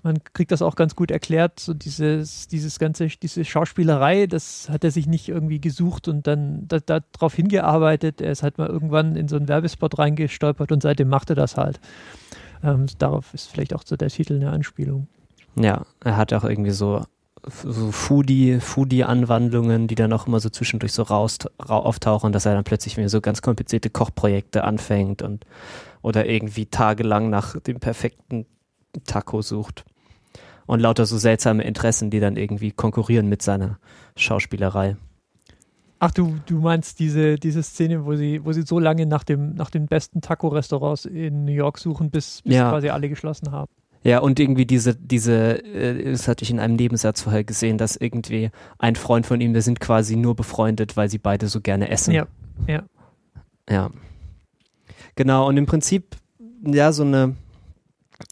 Man 0.03 0.19
kriegt 0.33 0.53
das 0.53 0.63
auch 0.63 0.77
ganz 0.77 0.95
gut 0.95 1.11
erklärt, 1.11 1.61
so 1.61 1.75
dieses, 1.75 2.47
dieses 2.49 2.79
ganze, 2.79 3.09
diese 3.09 3.45
Schauspielerei, 3.45 4.27
das 4.27 4.69
hat 4.69 4.85
er 4.85 4.91
sich 4.91 5.07
nicht 5.07 5.29
irgendwie 5.29 5.61
gesucht 5.61 6.09
und 6.09 6.27
dann 6.27 6.67
da, 6.69 7.01
darauf 7.01 7.35
hingearbeitet. 7.35 8.21
Er 8.21 8.31
ist 8.31 8.43
halt 8.43 8.59
mal 8.59 8.69
irgendwann 8.69 9.17
in 9.17 9.29
so 9.29 9.37
einen 9.37 9.49
Werbespot 9.49 9.99
reingestolpert 9.99 10.73
und 10.73 10.83
seitdem 10.83 11.09
macht 11.09 11.31
er 11.31 11.37
das 11.37 11.57
halt. 11.57 11.81
Ähm, 12.63 12.87
darauf 12.99 13.35
ist 13.35 13.51
vielleicht 13.51 13.75
auch 13.75 13.83
so 13.85 13.97
der 13.97 14.09
Titel 14.09 14.35
eine 14.35 14.51
Anspielung. 14.51 15.09
Ja, 15.57 15.85
er 16.05 16.17
hat 16.17 16.33
auch 16.33 16.45
irgendwie 16.45 16.71
so 16.71 17.03
so 17.47 17.91
Foodie, 17.93 18.61
Foodie-Anwandlungen, 18.61 19.87
die 19.87 19.95
dann 19.95 20.13
auch 20.13 20.27
immer 20.27 20.41
so 20.41 20.49
zwischendurch 20.49 20.93
so 20.93 21.03
raus, 21.03 21.39
auftauchen, 21.59 22.33
dass 22.33 22.47
er 22.47 22.55
dann 22.55 22.65
plötzlich 22.65 22.97
wieder 22.97 23.09
so 23.09 23.21
ganz 23.21 23.43
komplizierte 23.43 23.91
Kochprojekte 23.91 24.65
anfängt 24.65 25.23
und 25.23 25.45
oder 26.03 26.27
irgendwie 26.27 26.67
tagelang 26.67 27.31
nach 27.31 27.59
dem 27.61 27.81
perfekten 27.81 28.47
Taco 29.05 29.43
sucht. 29.43 29.85
Und 30.67 30.81
lauter 30.81 31.07
so 31.07 31.17
seltsame 31.17 31.65
Interessen, 31.65 32.11
die 32.11 32.21
dann 32.21 32.37
irgendwie 32.37 32.73
konkurrieren 32.73 33.29
mit 33.29 33.41
seiner 33.41 33.79
Schauspielerei. 34.17 34.97
Ach, 35.99 36.11
du, 36.13 36.37
du 36.47 36.61
meinst 36.61 37.01
diese, 37.01 37.37
diese 37.37 37.63
Szene, 37.63 38.05
wo 38.05 38.15
sie, 38.15 38.45
wo 38.45 38.53
sie 38.53 38.63
so 38.63 38.79
lange 38.79 39.07
nach 39.07 39.25
dem, 39.25 39.55
nach 39.55 39.71
den 39.71 39.87
besten 39.87 40.21
Taco-Restaurants 40.21 41.07
in 41.07 41.45
New 41.45 41.53
York 41.53 41.79
suchen, 41.79 42.11
bis, 42.11 42.43
bis 42.43 42.55
ja. 42.55 42.71
quasi 42.71 42.91
alle 42.91 43.09
geschlossen 43.09 43.51
haben. 43.51 43.71
Ja, 44.05 44.21
und 44.21 44.39
irgendwie 44.39 44.67
diese, 44.67 44.95
diese, 44.95 45.63
äh, 45.65 46.13
das 46.13 46.29
hatte 46.29 46.45
ich 46.45 46.51
in 46.51 46.61
einem 46.61 46.77
Nebensatz 46.77 47.23
vorher 47.23 47.45
gesehen, 47.45 47.79
dass 47.79 47.97
irgendwie 47.97 48.51
ein 48.79 48.97
Freund 48.97 49.27
von 49.27 49.41
ihm, 49.41 49.55
wir 49.55 49.63
sind 49.63 49.81
quasi 49.81 50.17
nur 50.17 50.37
befreundet, 50.37 50.97
weil 50.97 51.09
sie 51.09 51.19
beide 51.19 51.49
so 51.49 51.61
gerne 51.61 51.91
essen. 51.91 52.15
Ja, 52.15 52.27
ja. 52.67 52.85
Ja. 53.69 53.91
Genau, 55.17 55.49
und 55.49 55.57
im 55.57 55.67
Prinzip, 55.67 56.17
ja, 56.65 56.93
so 56.93 57.03
eine, 57.03 57.35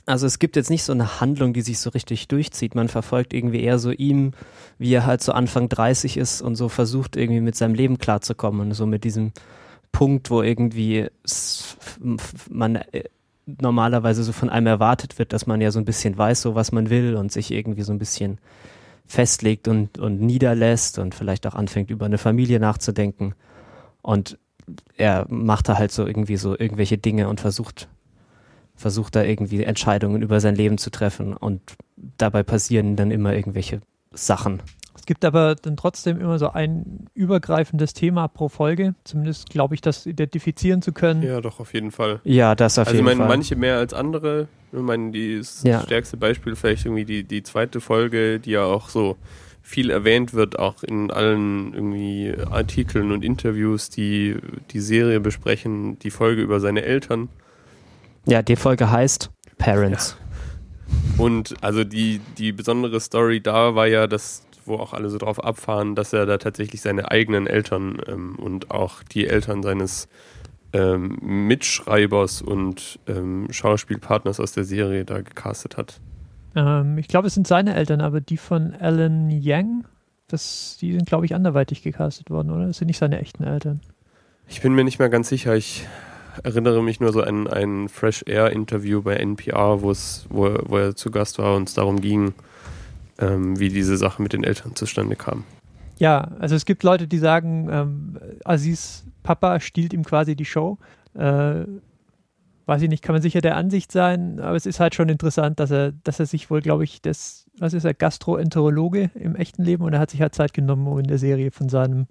also 0.07 0.27
es 0.27 0.39
gibt 0.39 0.57
jetzt 0.57 0.71
nicht 0.71 0.85
so 0.85 0.93
eine 0.93 1.21
Handlung, 1.21 1.53
die 1.53 1.63
sich 1.63 1.79
so 1.79 1.91
richtig 1.91 2.29
durchzieht. 2.29 2.75
Man 2.75 2.89
verfolgt 2.89 3.35
irgendwie 3.35 3.63
eher 3.63 3.79
so 3.79 3.91
ihm, 3.91 4.33
wie 4.79 4.93
er 4.93 5.05
halt 5.07 5.23
so 5.23 5.33
Anfang 5.33 5.69
30 5.69 6.17
ist 6.17 6.43
und 6.43 6.57
so 6.57 6.69
versucht 6.69 7.17
irgendwie 7.17 7.41
mit 7.41 7.57
seinem 7.57 7.75
Leben 7.75 7.99
klarzukommen 7.99 8.61
und 8.61 8.75
so 8.75 8.87
mit 8.87 9.05
diesem 9.05 9.33
Punkt, 9.93 10.31
wo 10.31 10.43
irgendwie 10.43 11.07
man 12.51 12.77
äh, 12.77 13.05
normalerweise 13.47 14.23
so 14.23 14.33
von 14.33 14.51
einem 14.51 14.67
erwartet 14.67 15.19
wird, 15.19 15.33
dass 15.33 15.47
man 15.47 15.61
ja 15.61 15.71
so 15.71 15.79
ein 15.79 15.85
bisschen 15.85 16.19
weiß, 16.19 16.43
so 16.43 16.55
was 16.55 16.73
man 16.73 16.91
will 16.91 17.15
und 17.15 17.33
sich 17.33 17.51
irgendwie 17.51 17.83
so 17.83 17.93
ein 17.93 17.99
bisschen 17.99 18.39
festlegt 19.07 19.69
und, 19.69 19.99
und 19.99 20.21
niederlässt 20.21 20.99
und 20.99 21.15
vielleicht 21.15 21.47
auch 21.47 21.55
anfängt 21.55 21.91
über 21.91 22.07
eine 22.07 22.19
Familie 22.19 22.59
nachzudenken. 22.59 23.35
Und 24.03 24.39
er 24.97 25.27
macht 25.29 25.69
da 25.69 25.79
halt 25.79 25.93
so 25.93 26.07
irgendwie 26.07 26.37
so 26.37 26.59
irgendwelche 26.59 26.99
Dinge 26.99 27.29
und 27.29 27.41
versucht 27.41 27.89
versucht 28.77 29.17
da 29.17 29.23
irgendwie 29.23 29.65
Entscheidungen 29.65 30.23
über 30.23 30.39
sein 30.39 30.55
Leben 30.55 30.77
zu 30.79 30.91
treffen 30.91 31.33
und 31.33 31.63
dabei 32.19 32.43
passieren 32.43 32.95
dann 32.95 33.11
immer 33.11 33.35
irgendwelche 33.35 33.81
Sachen. 34.13 34.63
Es 35.07 35.09
gibt 35.09 35.25
aber 35.25 35.55
dann 35.55 35.77
trotzdem 35.77 36.21
immer 36.21 36.37
so 36.37 36.51
ein 36.51 37.07
übergreifendes 37.15 37.93
Thema 37.95 38.27
pro 38.27 38.49
Folge. 38.49 38.97
Zumindest 39.05 39.49
glaube 39.51 39.77
ich, 39.77 39.81
das 39.81 40.05
identifizieren 40.05 40.83
zu 40.83 40.91
können. 40.91 41.23
Ja, 41.23 41.41
doch, 41.41 41.61
auf 41.61 41.75
jeden 41.75 41.93
Fall. 41.93 42.19
Ja, 42.25 42.57
das 42.57 42.77
auf 42.77 42.89
also 42.89 42.97
jeden 42.97 43.07
ich 43.07 43.15
meine, 43.15 43.29
Fall. 43.29 43.37
manche 43.37 43.55
mehr 43.55 43.77
als 43.77 43.95
andere. 43.95 44.49
Ich 44.73 44.81
meine, 44.81 45.13
das 45.39 45.63
Ja. 45.63 45.81
stärkste 45.83 46.17
Beispiel 46.17 46.57
vielleicht 46.57 46.87
irgendwie 46.87 47.05
die, 47.05 47.23
die 47.23 47.45
zweite 47.45 47.81
Folge, 47.81 48.41
die 48.41 48.51
ja 48.51 48.65
auch 48.65 48.89
so 48.89 49.17
viel 49.63 49.91
erwähnt 49.91 50.35
wird, 50.35 50.59
auch 50.59 50.83
in 50.83 51.13
allen 51.13 51.73
irgendwie 51.73 52.35
Artikeln 52.51 53.13
und 53.13 53.23
Interviews, 53.25 53.91
die 53.91 54.35
die 54.73 54.81
Serie 54.81 55.21
besprechen, 55.21 56.01
die 56.01 56.11
Folge 56.11 56.43
über 56.43 56.59
seine 56.59 56.83
Eltern. 56.83 57.29
Ja, 58.27 58.43
die 58.43 58.57
Folge 58.57 58.91
heißt 58.91 59.31
Parents. 59.57 60.17
Und 61.19 61.55
also 61.63 61.85
die, 61.85 62.21
die 62.39 62.53
besondere 62.53 63.01
Story 63.01 63.41
da 63.41 63.75
war 63.75 63.87
ja, 63.87 64.07
dass, 64.07 64.46
wo 64.67 64.77
auch 64.77 64.93
alle 64.93 65.09
so 65.09 65.19
drauf 65.19 65.43
abfahren, 65.43 65.95
dass 65.95 66.13
er 66.13 66.27
da 66.27 66.39
tatsächlich 66.39 66.81
seine 66.81 67.11
eigenen 67.11 67.47
Eltern 67.47 68.01
ähm, 68.07 68.37
und 68.37 68.71
auch 68.71 69.03
die 69.03 69.27
Eltern 69.27 69.63
seines 69.63 70.09
ähm, 70.73 71.19
Mitschreibers 71.23 72.43
und 72.43 72.99
ähm, 73.07 73.49
Schauspielpartners 73.51 74.41
aus 74.41 74.53
der 74.53 74.65
Serie 74.65 75.05
da 75.05 75.21
gecastet 75.21 75.77
hat. 75.77 76.01
Ähm, 76.55 76.99
ich 76.99 77.09
glaube, 77.09 77.29
es 77.29 77.35
sind 77.35 77.47
seine 77.47 77.75
Eltern, 77.75 78.01
aber 78.01 78.21
die 78.21 78.37
von 78.37 78.75
Alan 78.75 79.31
Yang, 79.31 79.85
das, 80.29 80.77
die 80.81 80.93
sind, 80.93 81.07
glaube 81.07 81.25
ich, 81.25 81.35
anderweitig 81.35 81.83
gecastet 81.83 82.31
worden, 82.31 82.51
oder? 82.51 82.67
Das 82.67 82.79
sind 82.79 82.89
nicht 82.89 82.99
seine 82.99 83.21
echten 83.21 83.45
Eltern. 83.45 83.81
Ich 84.49 84.61
bin 84.61 84.75
mir 84.75 84.85
nicht 84.85 84.99
mehr 84.99 85.09
ganz 85.09 85.29
sicher. 85.29 85.55
Ich 85.57 85.87
erinnere 86.43 86.83
mich 86.83 87.01
nur 87.01 87.13
so 87.13 87.23
an 87.23 87.47
ein 87.47 87.89
Fresh 87.89 88.25
Air 88.27 88.51
Interview 88.51 89.03
bei 89.03 89.15
NPR, 89.17 89.83
wo 89.83 89.93
wo 90.29 90.77
er 90.77 90.95
zu 90.95 91.11
Gast 91.11 91.39
war 91.39 91.57
und 91.57 91.69
es 91.69 91.75
darum 91.75 92.01
ging, 92.01 92.35
ähm, 93.19 93.59
wie 93.59 93.69
diese 93.69 93.97
Sache 93.97 94.23
mit 94.23 94.33
den 94.33 94.45
Eltern 94.45 94.75
zustande 94.75 95.17
kam. 95.17 95.45
Ja, 95.99 96.33
also 96.39 96.55
es 96.55 96.67
gibt 96.67 96.83
Leute, 96.83 97.09
die 97.09 97.19
sagen, 97.19 97.69
ähm, 97.71 98.19
Aziz 98.45 99.05
Papa 99.23 99.61
stiehlt 99.61 99.93
ihm 99.93 100.05
quasi 100.05 100.37
die 100.37 100.45
Show. 100.45 100.79
Äh, 101.15 101.65
weiß 102.67 102.83
ich 102.83 102.89
nicht, 102.89 103.03
kann 103.03 103.15
man 103.15 103.23
sicher 103.23 103.41
der 103.41 103.57
Ansicht 103.57 103.93
sein, 103.93 104.41
aber 104.41 104.57
es 104.57 104.67
ist 104.67 104.81
halt 104.81 104.95
schon 104.95 105.09
interessant, 105.09 105.61
dass 105.61 105.71
er, 105.71 105.93
dass 105.93 106.21
er 106.21 106.27
sich 106.27 106.51
wohl, 106.51 106.61
glaube 106.61 106.85
ich, 106.85 107.01
das, 107.01 107.47
was 107.59 107.75
ist 107.75 107.85
er, 107.85 107.95
Gastroenterologe 107.95 109.11
im 109.15 109.37
echten 109.37 109.63
Leben 109.63 109.85
und 109.85 109.93
er 109.93 110.01
hat 110.01 110.11
sich 110.11 110.21
halt 110.21 110.35
Zeit 110.35 110.53
genommen, 110.53 110.87
um 110.87 110.99
in 110.99 111.07
der 111.07 111.19
Serie 111.19 111.53
von 111.53 111.69
seinem 111.69 112.07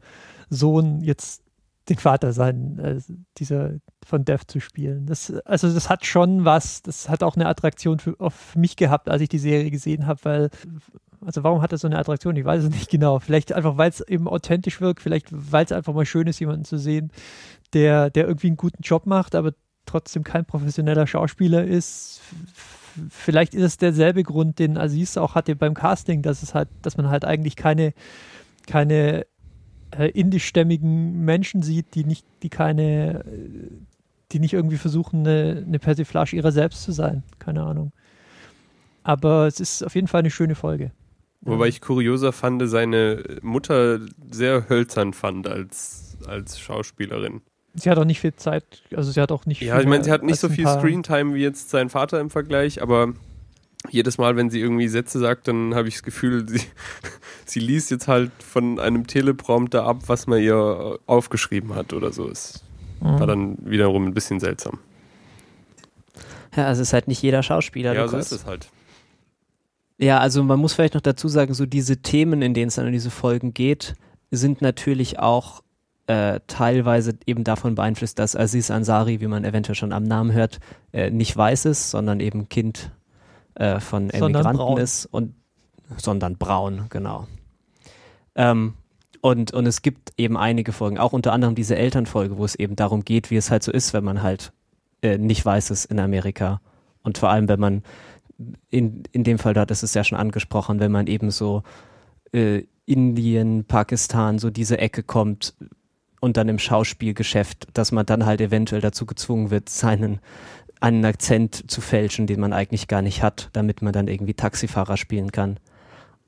Sohn 0.49 1.01
jetzt 1.01 1.43
den 1.89 1.97
Vater 1.97 2.33
sein, 2.33 2.79
äh, 2.79 2.99
dieser 3.37 3.73
von 4.05 4.25
Death 4.25 4.47
zu 4.47 4.59
spielen. 4.59 5.05
Das, 5.05 5.31
also 5.45 5.71
das 5.71 5.89
hat 5.89 6.05
schon 6.05 6.45
was, 6.45 6.81
das 6.81 7.09
hat 7.09 7.23
auch 7.23 7.35
eine 7.35 7.47
Attraktion 7.47 7.99
für, 7.99 8.15
auf 8.19 8.55
mich 8.55 8.75
gehabt, 8.75 9.09
als 9.09 9.21
ich 9.21 9.29
die 9.29 9.39
Serie 9.39 9.71
gesehen 9.71 10.07
habe, 10.07 10.19
weil 10.23 10.49
also 11.25 11.43
warum 11.43 11.61
hat 11.61 11.71
er 11.71 11.77
so 11.77 11.87
eine 11.87 11.97
Attraktion? 11.97 12.35
Ich 12.35 12.45
weiß 12.45 12.63
es 12.63 12.69
nicht 12.69 12.89
genau. 12.89 13.19
Vielleicht 13.19 13.51
einfach, 13.53 13.77
weil 13.77 13.89
es 13.89 14.01
eben 14.01 14.27
authentisch 14.27 14.79
wirkt, 14.81 15.01
vielleicht 15.01 15.27
weil 15.31 15.65
es 15.65 15.71
einfach 15.71 15.93
mal 15.93 16.05
schön 16.05 16.27
ist, 16.27 16.39
jemanden 16.39 16.65
zu 16.65 16.77
sehen, 16.77 17.11
der, 17.73 18.09
der 18.09 18.27
irgendwie 18.27 18.47
einen 18.47 18.57
guten 18.57 18.83
Job 18.83 19.05
macht, 19.05 19.35
aber 19.35 19.53
trotzdem 19.85 20.23
kein 20.23 20.45
professioneller 20.45 21.07
Schauspieler 21.07 21.63
ist. 21.63 22.21
Vielleicht 23.09 23.53
ist 23.53 23.63
es 23.63 23.77
derselbe 23.77 24.23
Grund, 24.23 24.59
den 24.59 24.77
Aziz 24.77 25.17
auch 25.17 25.35
hatte 25.35 25.55
beim 25.55 25.73
Casting, 25.73 26.21
dass 26.21 26.43
es 26.43 26.53
halt, 26.53 26.69
dass 26.81 26.97
man 26.97 27.09
halt 27.09 27.25
eigentlich 27.25 27.55
keine, 27.55 27.93
keine 28.67 29.25
äh, 29.91 30.09
indischstämmigen 30.09 31.23
Menschen 31.25 31.61
sieht, 31.61 31.95
die 31.95 32.03
nicht, 32.03 32.25
die 32.43 32.49
keine, 32.49 33.23
die 34.31 34.39
nicht 34.39 34.53
irgendwie 34.53 34.77
versuchen, 34.77 35.19
eine, 35.19 35.63
eine 35.65 35.79
Persiflage 35.79 36.35
ihrer 36.35 36.51
selbst 36.51 36.83
zu 36.83 36.91
sein. 36.91 37.23
Keine 37.39 37.63
Ahnung. 37.63 37.91
Aber 39.03 39.47
es 39.47 39.59
ist 39.59 39.83
auf 39.83 39.95
jeden 39.95 40.07
Fall 40.07 40.19
eine 40.19 40.31
schöne 40.31 40.55
Folge. 40.55 40.91
Wobei 41.41 41.67
ich 41.67 41.79
kurioser 41.79 42.31
fand, 42.31 42.67
seine 42.67 43.23
Mutter 43.43 43.99
sehr 44.31 44.67
hölzern 44.67 45.13
fand 45.13 45.47
als, 45.47 46.17
als 46.25 46.59
Schauspielerin. 46.59 47.41
Sie 47.75 47.89
hat 47.89 47.99
auch 47.99 48.05
nicht 48.05 48.19
viel 48.19 48.33
Zeit, 48.33 48.83
also 48.95 49.11
sie 49.11 49.21
hat 49.21 49.31
auch 49.31 49.45
nicht 49.45 49.61
Ja, 49.61 49.79
ich 49.79 49.85
meine, 49.85 50.03
sie 50.03 50.11
hat 50.11 50.23
nicht 50.23 50.39
so 50.39 50.49
viel 50.49 50.65
Screentime 50.65 51.35
wie 51.35 51.41
jetzt 51.41 51.69
sein 51.69 51.89
Vater 51.89 52.19
im 52.19 52.29
Vergleich, 52.29 52.81
aber 52.81 53.13
jedes 53.89 54.17
Mal, 54.17 54.35
wenn 54.35 54.49
sie 54.49 54.59
irgendwie 54.59 54.87
Sätze 54.87 55.19
sagt, 55.19 55.47
dann 55.47 55.75
habe 55.75 55.87
ich 55.87 55.95
das 55.95 56.03
Gefühl, 56.03 56.47
sie, 56.47 56.61
sie 57.45 57.59
liest 57.59 57.91
jetzt 57.91 58.07
halt 58.07 58.31
von 58.43 58.79
einem 58.79 59.07
Teleprompter 59.07 59.83
ab, 59.83 60.03
was 60.07 60.27
man 60.27 60.41
ihr 60.41 60.99
aufgeschrieben 61.05 61.75
hat 61.75 61.93
oder 61.93 62.11
so. 62.11 62.27
Es 62.29 62.63
mhm. 63.01 63.19
war 63.19 63.27
dann 63.27 63.57
wiederum 63.61 64.05
ein 64.05 64.13
bisschen 64.13 64.39
seltsam. 64.39 64.79
Ja, 66.55 66.67
also 66.67 66.81
es 66.81 66.89
ist 66.89 66.93
halt 66.93 67.07
nicht 67.07 67.21
jeder 67.21 67.43
Schauspieler. 67.43 67.93
Ja, 67.93 68.07
so 68.07 68.17
ist 68.17 68.31
es 68.31 68.45
halt. 68.45 68.67
Ja, 69.97 70.19
also 70.19 70.43
man 70.43 70.59
muss 70.59 70.73
vielleicht 70.73 70.93
noch 70.93 71.01
dazu 71.01 71.27
sagen, 71.27 71.53
so 71.53 71.65
diese 71.65 71.97
Themen, 71.97 72.41
in 72.41 72.53
denen 72.53 72.67
es 72.67 72.75
dann 72.75 72.87
in 72.87 72.93
diese 72.93 73.11
Folgen 73.11 73.53
geht, 73.53 73.95
sind 74.31 74.61
natürlich 74.61 75.19
auch 75.19 75.61
äh, 76.07 76.39
teilweise 76.47 77.13
eben 77.25 77.43
davon 77.43 77.75
beeinflusst, 77.75 78.19
dass 78.19 78.35
Aziz 78.35 78.69
Ansari, 78.71 79.21
wie 79.21 79.27
man 79.27 79.43
eventuell 79.43 79.75
schon 79.75 79.93
am 79.93 80.03
Namen 80.03 80.33
hört, 80.33 80.59
äh, 80.91 81.09
nicht 81.09 81.35
weiß 81.35 81.65
ist, 81.65 81.91
sondern 81.91 82.19
eben 82.19 82.49
Kind 82.49 82.91
äh, 83.55 83.79
von 83.79 84.09
Emigranten 84.09 84.77
ist 84.77 85.05
und 85.05 85.33
sondern 85.97 86.37
braun, 86.37 86.85
genau. 86.89 87.27
Ähm, 88.35 88.73
und, 89.21 89.53
und 89.53 89.65
es 89.65 89.81
gibt 89.81 90.13
eben 90.17 90.37
einige 90.37 90.71
Folgen, 90.71 90.99
auch 90.99 91.13
unter 91.13 91.33
anderem 91.33 91.55
diese 91.55 91.75
Elternfolge, 91.75 92.37
wo 92.37 92.45
es 92.45 92.55
eben 92.55 92.75
darum 92.75 93.03
geht, 93.03 93.31
wie 93.31 93.37
es 93.37 93.49
halt 93.49 93.63
so 93.63 93.71
ist, 93.71 93.93
wenn 93.93 94.03
man 94.03 94.21
halt 94.21 94.51
äh, 95.01 95.17
nicht 95.17 95.43
weiß 95.43 95.71
ist 95.71 95.85
in 95.85 95.99
Amerika. 95.99 96.61
Und 97.01 97.17
vor 97.17 97.29
allem, 97.29 97.47
wenn 97.47 97.59
man 97.59 97.83
in, 98.69 99.03
in 99.11 99.23
dem 99.23 99.39
Fall, 99.39 99.53
da 99.53 99.65
das 99.65 99.83
ist 99.83 99.95
ja 99.95 100.03
schon 100.03 100.17
angesprochen, 100.17 100.79
wenn 100.79 100.91
man 100.91 101.07
eben 101.07 101.31
so 101.31 101.63
äh, 102.33 102.63
Indien, 102.85 103.65
Pakistan, 103.65 104.37
so 104.37 104.49
diese 104.49 104.77
Ecke 104.77 105.01
kommt 105.01 105.55
und 106.19 106.37
dann 106.37 106.49
im 106.49 106.59
Schauspielgeschäft, 106.59 107.67
dass 107.73 107.91
man 107.91 108.05
dann 108.05 108.25
halt 108.25 108.41
eventuell 108.41 108.81
dazu 108.81 109.05
gezwungen 109.05 109.49
wird, 109.49 109.69
seinen 109.69 110.19
einen 110.79 111.05
Akzent 111.05 111.69
zu 111.69 111.81
fälschen, 111.81 112.27
den 112.27 112.39
man 112.39 112.53
eigentlich 112.53 112.87
gar 112.87 113.01
nicht 113.01 113.23
hat, 113.23 113.49
damit 113.53 113.81
man 113.81 113.93
dann 113.93 114.07
irgendwie 114.07 114.33
Taxifahrer 114.33 114.97
spielen 114.97 115.31
kann. 115.31 115.59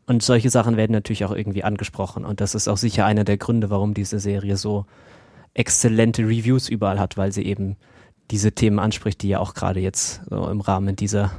Und 0.06 0.24
solche 0.24 0.50
Sachen 0.50 0.78
werden 0.78 0.94
natürlich 0.94 1.26
auch 1.26 1.34
irgendwie 1.34 1.64
angesprochen. 1.64 2.24
Und 2.24 2.40
das 2.40 2.56
ist 2.56 2.68
auch 2.68 2.78
sicher 2.78 3.06
einer 3.06 3.26
der 3.26 3.38
Gründe, 3.38 3.70
warum 3.70 3.94
diese 3.94 4.20
Serie 4.20 4.56
so 4.56 4.86
exzellente 5.54 6.24
Reviews 6.24 6.70
überall 6.70 7.00
hat, 7.00 7.18
weil 7.18 7.32
sie 7.32 7.44
eben 7.44 7.76
diese 8.32 8.54
Themen 8.54 8.80
anspricht, 8.80 9.22
die 9.22 9.30
ja 9.30 9.40
auch 9.40 9.54
gerade 9.54 9.80
jetzt 9.80 10.22
so 10.30 10.48
im 10.50 10.62
Rahmen 10.62 10.96
dieser, 10.96 11.32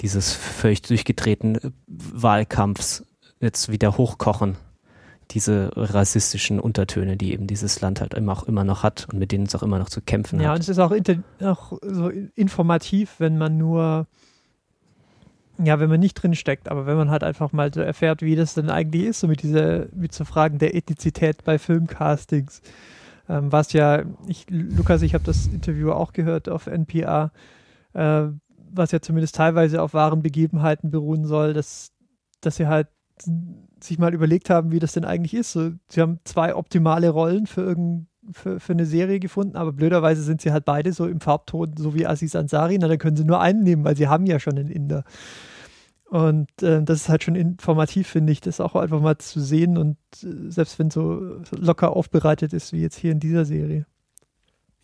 dieses 0.00 0.32
völlig 0.32 0.82
durchgetretenen 0.82 1.74
Wahlkampfs 1.86 3.04
jetzt 3.40 3.70
wieder 3.70 3.96
hochkochen. 3.96 4.56
Diese 5.32 5.70
rassistischen 5.74 6.60
Untertöne, 6.60 7.16
die 7.16 7.32
eben 7.32 7.46
dieses 7.46 7.80
Land 7.80 8.00
halt 8.00 8.14
immer 8.14 8.32
auch 8.32 8.44
immer 8.44 8.64
noch 8.64 8.82
hat 8.82 9.08
und 9.10 9.18
mit 9.18 9.32
denen 9.32 9.46
es 9.46 9.54
auch 9.54 9.62
immer 9.62 9.78
noch 9.78 9.88
zu 9.88 10.00
kämpfen 10.00 10.40
ja, 10.40 10.44
hat. 10.44 10.46
Ja, 10.46 10.54
und 10.54 10.60
es 10.60 10.68
ist 10.68 10.78
auch, 10.78 10.92
auch 11.42 11.78
so 11.82 12.10
informativ, 12.34 13.16
wenn 13.18 13.36
man 13.38 13.58
nur 13.58 14.06
ja, 15.58 15.80
wenn 15.80 15.88
man 15.88 16.00
nicht 16.00 16.14
drin 16.14 16.34
steckt, 16.34 16.70
aber 16.70 16.84
wenn 16.84 16.98
man 16.98 17.10
halt 17.10 17.24
einfach 17.24 17.50
mal 17.50 17.72
so 17.72 17.80
erfährt, 17.80 18.20
wie 18.20 18.36
das 18.36 18.52
denn 18.52 18.68
eigentlich 18.68 19.04
ist, 19.04 19.20
so 19.20 19.26
mit 19.26 19.42
dieser, 19.42 19.86
mit 19.94 20.12
so 20.12 20.26
Fragen 20.26 20.58
der 20.58 20.74
Ethnizität 20.74 21.44
bei 21.44 21.58
Filmcastings 21.58 22.60
ähm, 23.28 23.50
was 23.50 23.72
ja, 23.72 24.04
ich, 24.26 24.46
Lukas, 24.48 25.02
ich 25.02 25.14
habe 25.14 25.24
das 25.24 25.46
Interview 25.46 25.92
auch 25.92 26.12
gehört 26.12 26.48
auf 26.48 26.66
NPR, 26.66 27.32
äh, 27.92 28.26
was 28.70 28.92
ja 28.92 29.00
zumindest 29.00 29.34
teilweise 29.34 29.82
auf 29.82 29.94
wahren 29.94 30.22
Begebenheiten 30.22 30.90
beruhen 30.90 31.24
soll, 31.24 31.52
dass, 31.52 31.92
dass 32.40 32.56
sie 32.56 32.66
halt 32.66 32.88
sich 33.80 33.98
mal 33.98 34.14
überlegt 34.14 34.50
haben, 34.50 34.72
wie 34.72 34.78
das 34.78 34.92
denn 34.92 35.04
eigentlich 35.04 35.34
ist. 35.34 35.52
So, 35.52 35.72
sie 35.88 36.00
haben 36.00 36.20
zwei 36.24 36.54
optimale 36.54 37.10
Rollen 37.10 37.46
für, 37.46 37.62
irgend, 37.62 38.06
für, 38.32 38.60
für 38.60 38.72
eine 38.72 38.86
Serie 38.86 39.20
gefunden, 39.20 39.56
aber 39.56 39.72
blöderweise 39.72 40.22
sind 40.22 40.40
sie 40.40 40.52
halt 40.52 40.64
beide 40.64 40.92
so 40.92 41.06
im 41.06 41.20
Farbton, 41.20 41.74
so 41.76 41.94
wie 41.94 42.06
Aziz 42.06 42.34
Ansari. 42.34 42.78
Na, 42.78 42.88
dann 42.88 42.98
können 42.98 43.16
sie 43.16 43.24
nur 43.24 43.40
einen 43.40 43.62
nehmen, 43.62 43.84
weil 43.84 43.96
sie 43.96 44.08
haben 44.08 44.26
ja 44.26 44.40
schon 44.40 44.58
einen 44.58 44.70
Inder. 44.70 45.04
Und 46.08 46.48
äh, 46.62 46.82
das 46.82 47.02
ist 47.02 47.08
halt 47.08 47.24
schon 47.24 47.34
informativ, 47.34 48.06
finde 48.06 48.32
ich, 48.32 48.40
das 48.40 48.60
auch 48.60 48.76
einfach 48.76 49.00
mal 49.00 49.18
zu 49.18 49.40
sehen 49.40 49.76
und 49.76 49.96
äh, 50.22 50.50
selbst 50.50 50.78
wenn 50.78 50.90
so 50.90 51.40
locker 51.50 51.96
aufbereitet 51.96 52.52
ist, 52.52 52.72
wie 52.72 52.80
jetzt 52.80 52.96
hier 52.96 53.10
in 53.10 53.20
dieser 53.20 53.44
Serie. 53.44 53.86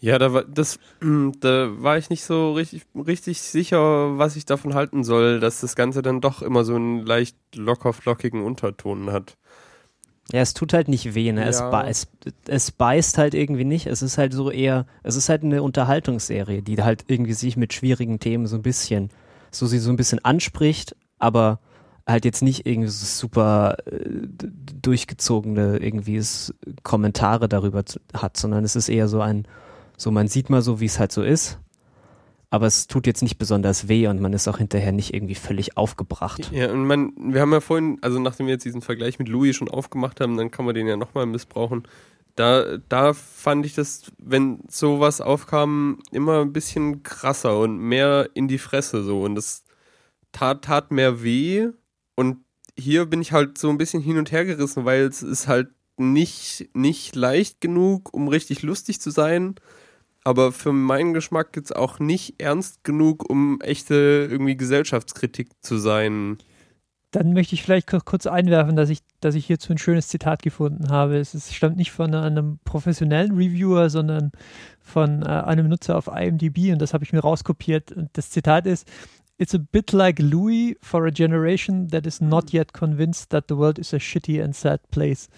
Ja, 0.03 0.19
da 0.19 0.33
war, 0.33 0.43
das, 0.43 0.81
da 1.01 1.71
war 1.81 1.97
ich 1.97 2.11
nicht 2.11 2.25
so 2.25 2.55
richtig, 2.55 2.83
richtig 2.97 3.41
sicher, 3.41 4.19
was 4.19 4.35
ich 4.35 4.45
davon 4.45 4.75
halten 4.75 5.05
soll, 5.05 5.39
dass 5.39 5.61
das 5.61 5.77
Ganze 5.77 6.03
dann 6.03 6.21
doch 6.21 6.43
immer 6.43 6.65
so 6.65 6.75
einen 6.75 7.07
leicht 7.07 7.37
locker 7.55 7.93
flockigen 7.93 8.43
Unterton 8.43 9.13
hat. 9.13 9.37
Ja, 10.33 10.41
es 10.41 10.55
tut 10.55 10.73
halt 10.73 10.89
nicht 10.89 11.15
weh, 11.15 11.31
ne? 11.31 11.43
Ja. 11.43 11.47
Es, 11.47 11.61
beißt, 11.61 12.09
es 12.49 12.73
beißt 12.73 13.17
halt 13.17 13.35
irgendwie 13.35 13.65
nicht. 13.65 13.87
Es 13.87 14.03
ist 14.03 14.19
halt 14.19 14.33
so 14.33 14.51
eher, 14.51 14.87
es 15.05 15.15
ist 15.15 15.29
halt 15.29 15.45
eine 15.45 15.63
Unterhaltungsserie, 15.63 16.63
die 16.63 16.83
halt 16.83 17.05
irgendwie 17.07 17.35
sich 17.35 17.57
mit 17.57 17.73
schwierigen 17.73 18.19
Themen 18.19 18.49
so 18.49 18.57
ein 18.57 18.63
bisschen, 18.63 19.11
so 19.53 19.67
sie 19.67 19.79
so 19.79 19.91
ein 19.91 19.97
bisschen 19.97 20.25
anspricht, 20.25 20.97
aber 21.21 21.61
halt 22.09 22.25
jetzt 22.25 22.43
nicht 22.43 22.67
irgendwie 22.67 22.89
so 22.89 23.07
super 23.07 23.77
äh, 23.87 24.01
durchgezogene 24.83 25.77
irgendwie 25.77 26.21
Kommentare 26.83 27.49
darüber 27.49 27.85
hat, 28.15 28.37
sondern 28.37 28.65
es 28.65 28.75
ist 28.75 28.89
eher 28.89 29.07
so 29.07 29.21
ein, 29.21 29.47
so 30.03 30.11
man 30.11 30.29
sieht 30.29 30.51
mal 30.51 30.63
so, 30.63 30.81
wie 30.81 30.87
es 30.87 30.99
halt 30.99 31.13
so 31.13 31.23
ist, 31.23 31.61
aber 32.51 32.67
es 32.67 32.87
tut 32.87 33.07
jetzt 33.07 33.23
nicht 33.23 33.39
besonders 33.39 33.89
weh 33.89 34.09
und 34.09 34.21
man 34.21 34.33
ist 34.33 34.49
auch 34.49 34.59
hinterher 34.59 34.93
nicht 34.93 35.15
irgendwie 35.15 35.35
völlig 35.35 35.77
aufgebracht. 35.77 36.51
Ja, 36.53 36.71
und 36.71 36.87
man, 36.87 37.13
wir 37.17 37.41
haben 37.41 37.53
ja 37.53 37.61
vorhin, 37.61 37.99
also 38.03 38.19
nachdem 38.19 38.47
wir 38.47 38.55
jetzt 38.55 38.65
diesen 38.65 38.83
Vergleich 38.83 39.19
mit 39.19 39.29
Louis 39.29 39.57
schon 39.57 39.71
aufgemacht 39.71 40.21
haben, 40.21 40.37
dann 40.37 40.51
kann 40.51 40.67
man 40.67 40.75
den 40.75 40.87
ja 40.87 40.97
nochmal 40.97 41.27
missbrauchen. 41.27 41.85
Da, 42.35 42.79
da 42.89 43.15
fand 43.15 43.65
ich 43.65 43.75
das, 43.75 44.11
wenn 44.19 44.61
sowas 44.69 45.21
aufkam, 45.21 46.01
immer 46.11 46.41
ein 46.41 46.53
bisschen 46.53 47.03
krasser 47.03 47.59
und 47.59 47.79
mehr 47.79 48.29
in 48.35 48.49
die 48.49 48.59
Fresse 48.59 49.05
so 49.05 49.23
und 49.23 49.35
das 49.35 49.65
tat, 50.33 50.65
tat 50.65 50.91
mehr 50.91 51.23
weh. 51.23 51.69
Und 52.17 52.39
hier 52.77 53.07
bin 53.07 53.23
ich 53.23 53.33
halt 53.33 53.57
so 53.57 53.71
ein 53.71 53.79
bisschen 53.79 54.03
hin 54.03 54.19
und 54.19 54.33
her 54.33 54.45
gerissen, 54.45 54.85
weil 54.85 55.03
es 55.03 55.23
ist 55.23 55.47
halt 55.47 55.69
nicht, 55.97 56.69
nicht 56.75 57.15
leicht 57.15 57.61
genug, 57.61 58.13
um 58.13 58.29
richtig 58.29 58.63
lustig 58.63 59.01
zu 59.01 59.11
sein. 59.11 59.55
Aber 60.25 60.53
für 60.53 60.73
meinen 60.73 61.15
Geschmack 61.15 61.57
jetzt 61.57 61.75
auch 61.75 61.99
nicht 61.99 62.41
ernst 62.41 62.85
genug, 62.85 63.29
um 63.29 63.61
echte 63.61 64.29
irgendwie 64.31 64.57
Gesellschaftskritik 64.57 65.49
zu 65.61 65.79
sein. 65.79 66.39
Dann 67.11 67.35
möchte 67.35 67.55
ich 67.55 67.63
vielleicht 67.63 67.89
kurz 68.07 68.27
einwerfen, 68.27 68.75
dass 68.75 68.89
ich, 68.89 69.01
dass 69.21 69.35
ich 69.35 69.45
hierzu 69.45 69.73
ein 69.73 69.79
schönes 69.79 70.09
Zitat 70.09 70.43
gefunden 70.43 70.89
habe. 70.89 71.17
Es 71.17 71.55
stammt 71.55 71.77
nicht 71.77 71.91
von 71.91 72.15
einem 72.15 72.59
professionellen 72.65 73.33
Reviewer, 73.33 73.91
sondern 73.91 74.33
von 74.81 75.23
äh, 75.23 75.27
einem 75.27 75.69
Nutzer 75.69 75.99
auf 75.99 76.07
IMDb 76.07 76.73
und 76.73 76.81
das 76.81 76.95
habe 76.95 77.05
ich 77.05 77.13
mir 77.13 77.21
rauskopiert. 77.21 77.93
Und 77.93 78.09
das 78.15 78.31
Zitat 78.31 78.67
ist: 78.67 78.89
It's 79.37 79.55
a 79.55 79.59
bit 79.59 79.93
like 79.93 80.21
Louis 80.21 80.77
for 80.81 81.05
a 81.05 81.11
generation 81.11 81.89
that 81.89 82.07
is 82.07 82.21
not 82.23 82.53
yet 82.53 82.73
convinced 82.73 83.29
that 83.31 83.45
the 83.49 83.57
world 83.57 83.79
is 83.79 83.93
a 83.93 83.99
shitty 83.99 84.43
and 84.43 84.55
sad 84.55 84.81
place. 84.91 85.29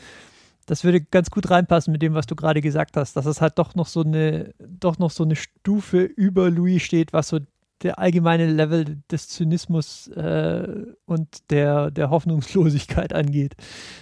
Das 0.67 0.85
würde 0.85 1.01
ganz 1.01 1.31
gut 1.31 1.51
reinpassen 1.51 1.93
mit 1.93 2.03
dem, 2.03 2.15
was 2.15 2.27
du 2.27 2.37
gerade 2.37 2.61
gesagt 2.61 2.97
hast, 2.97 3.17
dass 3.17 3.27
es 3.27 3.41
halt 3.41 3.59
doch 3.59 3.75
noch 3.75 3.87
so 3.87 4.03
eine, 4.03 4.55
doch 4.59 4.99
noch 4.99 5.11
so 5.11 5.25
eine 5.25 5.37
Stufe 5.37 6.03
über 6.03 6.51
Louis 6.51 6.83
steht, 6.83 7.13
was 7.13 7.29
so 7.29 7.41
der 7.83 7.99
allgemeine 7.99 8.51
Level 8.51 9.03
des 9.11 9.29
Zynismus 9.29 10.09
äh, 10.09 10.87
und 11.05 11.51
der, 11.51 11.91
der 11.91 12.11
Hoffnungslosigkeit 12.11 13.13
angeht, 13.13 13.55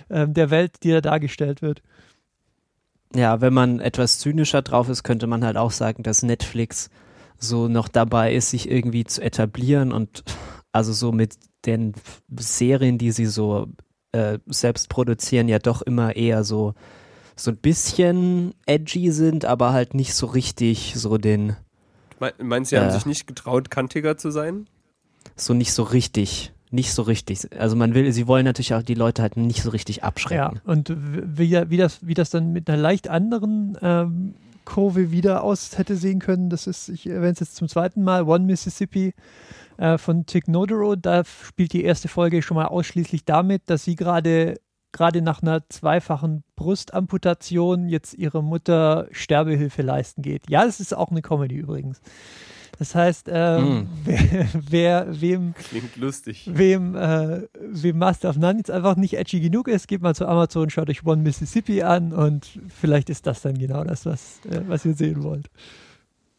ähm, 0.09 0.35
der 0.35 0.51
Welt, 0.51 0.77
die 0.83 0.91
da 0.91 1.01
dargestellt 1.01 1.63
wird. 1.63 1.83
Ja, 3.15 3.41
wenn 3.41 3.53
man 3.53 3.81
etwas 3.81 4.19
zynischer 4.19 4.63
drauf 4.63 4.89
ist, 4.89 5.03
könnte 5.03 5.27
man 5.27 5.45
halt 5.45 5.57
auch 5.57 5.73
sagen, 5.73 6.03
dass 6.03 6.23
Netflix 6.23 6.91
so 7.37 7.69
noch 7.69 7.89
dabei 7.89 8.35
ist, 8.35 8.51
sich 8.51 8.71
irgendwie 8.71 9.05
zu 9.05 9.21
etablieren 9.21 9.93
und 9.93 10.23
also 10.71 10.93
so 10.93 11.13
mit 11.13 11.37
den 11.67 11.93
Serien, 12.37 12.99
die 12.99 13.11
sie 13.11 13.27
so 13.27 13.69
äh, 14.13 14.39
selbst 14.47 14.89
produzieren, 14.89 15.49
ja 15.49 15.59
doch 15.59 15.83
immer 15.83 16.17
eher 16.17 16.45
so 16.45 16.75
so 17.35 17.51
ein 17.51 17.57
bisschen 17.57 18.55
edgy 18.67 19.11
sind, 19.11 19.45
aber 19.45 19.73
halt 19.73 19.95
nicht 19.95 20.15
so 20.15 20.27
richtig 20.27 20.95
so 20.97 21.19
den. 21.19 21.57
Meinst 22.39 22.71
du, 22.71 22.77
sie 22.77 22.81
äh, 22.81 22.85
haben 22.85 22.93
sich 22.93 23.07
nicht 23.07 23.27
getraut, 23.27 23.71
kantiger 23.71 24.17
zu 24.17 24.31
sein? 24.31 24.67
So 25.35 25.55
nicht 25.55 25.73
so 25.73 25.83
richtig. 25.83 26.53
Nicht 26.71 26.95
so 26.95 27.03
richtig. 27.03 27.49
Also 27.59 27.77
man 27.77 27.95
will, 27.95 28.11
sie 28.13 28.27
wollen 28.27 28.45
natürlich 28.45 28.75
auch 28.75 28.83
die 28.83 28.95
Leute 28.95 29.21
halt 29.21 29.37
nicht 29.37 29.63
so 29.63 29.71
richtig 29.71 30.05
abschrecken. 30.05 30.57
Ja, 30.57 30.73
und 30.73 30.91
wie, 30.97 31.51
wie, 31.69 31.77
das, 31.77 32.07
wie 32.07 32.15
das 32.15 32.31
dann 32.31 32.53
mit 32.53 32.69
einer 32.69 32.81
leicht 32.81 33.09
anderen 33.09 33.77
ähm, 33.83 34.35
Kurve 34.65 35.11
wieder 35.11 35.43
aus 35.43 35.77
hätte 35.77 35.97
sehen 35.97 36.19
können, 36.19 36.49
das 36.49 36.67
ist, 36.67 36.89
ich 36.89 37.07
erwähne 37.07 37.33
es 37.33 37.41
jetzt 37.41 37.57
zum 37.57 37.69
zweiten 37.69 38.03
Mal, 38.03 38.23
One 38.23 38.47
Mississippi 38.47 39.13
äh, 39.77 39.99
von 39.99 40.27
Tick 40.27 40.49
Nodero. 40.49 40.97
Da 40.97 41.25
spielt 41.25 41.73
die 41.73 41.85
erste 41.85 42.09
Folge 42.09 42.43
schon 42.43 42.57
mal 42.57 42.67
ausschließlich 42.67 43.25
damit, 43.25 43.63
dass 43.67 43.85
sie 43.85 43.97
gerade 43.97 44.57
gerade 44.93 45.23
nach 45.23 45.43
einer 45.43 45.67
zweifachen 45.69 46.45
Brustamputation 46.55 47.89
jetzt 47.89 48.15
ihre 48.15 48.43
Mutter 48.43 49.09
Sterbehilfe 49.11 49.83
leisten 49.83 50.23
geht. 50.23 50.49
Ja, 50.51 50.65
das 50.67 50.81
ist 50.81 50.95
auch 50.95 51.11
eine 51.11 51.23
Comedy 51.23 51.57
übrigens. 51.57 52.01
Das 52.79 52.95
heißt, 52.95 53.29
ähm, 53.31 53.81
mm. 53.81 53.89
wer, 54.05 54.49
wer, 54.53 55.21
wem 55.21 55.55
klingt 55.55 55.97
lustig, 55.97 56.51
wem, 56.53 56.97
äh, 56.97 57.43
wem 57.61 57.99
Master 57.99 58.31
of 58.31 58.37
None 58.37 58.59
jetzt 58.59 58.71
einfach 58.71 58.97
nicht 58.97 59.15
edgy 59.15 59.41
genug 59.41 59.69
ist, 59.69 59.89
geht 59.89 60.03
mal 60.03 60.15
zu 60.15 60.27
Amazon, 60.27 60.71
schaut 60.71 60.89
euch 60.89 61.05
One 61.05 61.23
Mississippi 61.23 61.83
an 61.83 62.13
und 62.13 62.59
vielleicht 62.69 63.11
ist 63.11 63.27
das 63.27 63.43
dann 63.43 63.59
genau 63.59 63.85
das, 63.85 64.07
was, 64.07 64.41
äh, 64.47 64.63
was 64.67 64.85
ihr 64.85 64.95
sehen 64.95 65.23
wollt. 65.23 65.49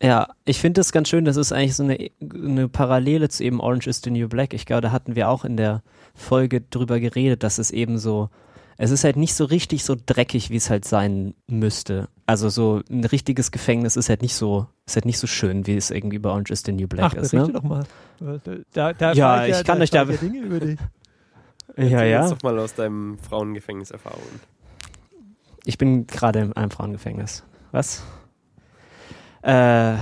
Ja, 0.03 0.27
ich 0.43 0.59
finde 0.59 0.81
das 0.81 0.91
ganz 0.91 1.09
schön. 1.09 1.25
Das 1.25 1.37
ist 1.37 1.53
eigentlich 1.53 1.75
so 1.75 1.83
eine, 1.83 1.97
eine 2.21 2.67
Parallele 2.67 3.29
zu 3.29 3.43
eben 3.43 3.61
Orange 3.61 3.87
is 3.87 4.01
the 4.03 4.11
New 4.11 4.27
Black. 4.27 4.53
Ich 4.53 4.65
glaube, 4.65 4.81
da 4.81 4.91
hatten 4.91 5.15
wir 5.15 5.29
auch 5.29 5.45
in 5.45 5.57
der 5.57 5.81
Folge 6.13 6.61
drüber 6.61 6.99
geredet, 6.99 7.41
dass 7.41 7.57
es 7.57 7.71
eben 7.71 7.97
so 7.97 8.29
es 8.77 8.91
ist 8.91 9.03
halt 9.03 9.17
nicht 9.17 9.33
so 9.33 9.45
richtig 9.45 9.83
so 9.83 9.95
dreckig, 10.05 10.49
wie 10.49 10.55
es 10.55 10.69
halt 10.69 10.85
sein 10.85 11.35
müsste. 11.47 12.09
Also 12.25 12.49
so 12.49 12.81
ein 12.89 13.05
richtiges 13.05 13.51
Gefängnis 13.51 13.95
ist 13.95 14.09
halt 14.09 14.21
nicht 14.21 14.35
so, 14.35 14.67
ist 14.85 14.95
halt 14.95 15.05
nicht 15.05 15.19
so 15.19 15.27
schön, 15.27 15.67
wie 15.67 15.75
es 15.75 15.91
irgendwie 15.91 16.19
bei 16.19 16.29
Orange 16.29 16.51
is 16.51 16.63
the 16.65 16.71
New 16.71 16.87
Black 16.87 17.11
Ach, 17.11 17.13
ist. 17.13 17.33
Ne? 17.33 17.49
doch 17.51 17.63
mal. 17.63 17.85
Da, 18.73 18.93
da 18.93 19.13
ja, 19.13 19.45
ich 19.45 19.55
ja, 19.55 19.63
kann 19.63 19.77
da 19.77 19.83
euch 19.83 19.91
da. 19.91 20.05
Dinge 20.05 20.39
über 20.39 20.59
dich. 20.59 20.79
ja, 21.77 22.03
ja. 22.03 22.29
doch 22.29 22.41
mal 22.41 22.57
aus 22.59 22.73
deinem 22.73 23.17
Frauengefängnis 23.19 23.91
Erfahrungen. 23.91 24.39
Ich 25.65 25.77
bin 25.77 26.07
gerade 26.07 26.39
in 26.39 26.53
einem 26.53 26.71
Frauengefängnis. 26.71 27.43
Was? 27.71 28.03
Äh, 29.43 29.95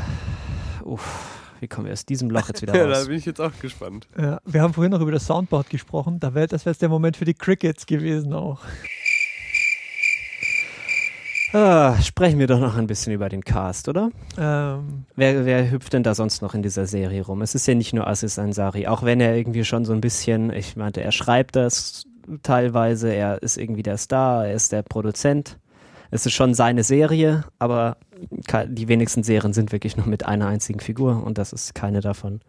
uff. 0.83 1.27
Wie 1.59 1.67
kommen 1.67 1.85
wir 1.85 1.93
aus 1.93 2.07
diesem 2.07 2.31
Loch 2.31 2.47
jetzt 2.47 2.61
wieder 2.63 2.73
raus? 2.73 2.79
ja, 2.89 3.01
da 3.01 3.05
bin 3.05 3.17
ich 3.17 3.25
jetzt 3.25 3.39
auch 3.39 3.51
gespannt. 3.61 4.07
Ja, 4.17 4.39
wir 4.45 4.61
haben 4.63 4.73
vorhin 4.73 4.91
noch 4.91 5.01
über 5.01 5.11
das 5.11 5.27
Soundboard 5.27 5.69
gesprochen. 5.69 6.19
Da 6.19 6.33
wär, 6.33 6.47
das 6.47 6.65
wäre 6.65 6.75
der 6.75 6.89
Moment 6.89 7.17
für 7.17 7.25
die 7.25 7.35
Crickets 7.35 7.85
gewesen 7.85 8.33
auch. 8.33 8.61
Ah, 11.53 12.01
sprechen 12.01 12.39
wir 12.39 12.47
doch 12.47 12.59
noch 12.59 12.77
ein 12.77 12.87
bisschen 12.87 13.13
über 13.13 13.29
den 13.29 13.43
Cast, 13.43 13.89
oder? 13.89 14.09
Ähm. 14.39 15.05
Wer, 15.15 15.45
wer, 15.45 15.69
hüpft 15.69 15.93
denn 15.93 16.01
da 16.01 16.15
sonst 16.15 16.41
noch 16.41 16.55
in 16.55 16.63
dieser 16.63 16.85
Serie 16.85 17.23
rum? 17.23 17.41
Es 17.41 17.53
ist 17.53 17.67
ja 17.67 17.75
nicht 17.75 17.93
nur 17.93 18.07
Aziz 18.07 18.39
Ansari, 18.39 18.87
auch 18.87 19.03
wenn 19.03 19.19
er 19.19 19.35
irgendwie 19.35 19.65
schon 19.65 19.83
so 19.85 19.91
ein 19.91 20.01
bisschen, 20.01 20.51
ich 20.51 20.77
meinte, 20.77 21.01
er 21.01 21.11
schreibt 21.11 21.55
das 21.55 22.05
teilweise, 22.41 23.13
er 23.13 23.43
ist 23.43 23.57
irgendwie 23.57 23.83
der 23.83 23.97
Star, 23.97 24.47
er 24.47 24.53
ist 24.53 24.71
der 24.71 24.81
Produzent. 24.81 25.57
Es 26.11 26.25
ist 26.25 26.33
schon 26.33 26.53
seine 26.53 26.83
Serie, 26.83 27.45
aber 27.57 27.97
die 28.67 28.87
wenigsten 28.89 29.23
Serien 29.23 29.53
sind 29.53 29.71
wirklich 29.71 29.95
nur 29.95 30.05
mit 30.05 30.25
einer 30.25 30.47
einzigen 30.47 30.81
Figur 30.81 31.23
und 31.23 31.37
das 31.37 31.53
ist 31.53 31.73
keine 31.73 32.01
davon. 32.01 32.41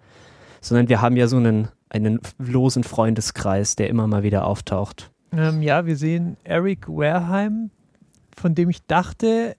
Sondern 0.61 0.89
wir 0.89 1.01
haben 1.01 1.17
ja 1.17 1.29
so 1.29 1.37
einen, 1.37 1.69
einen 1.89 2.21
losen 2.39 2.83
Freundeskreis, 2.83 3.77
der 3.77 3.89
immer 3.89 4.09
mal 4.09 4.25
wieder 4.25 4.47
auftaucht. 4.47 5.11
Ähm, 5.33 5.63
ja, 5.63 5.87
wir 5.87 5.97
sehen 5.97 6.37
Eric 6.43 6.89
Wareheim, 6.89 7.71
von 8.37 8.55
dem 8.55 8.69
ich 8.69 8.85
dachte, 8.87 9.57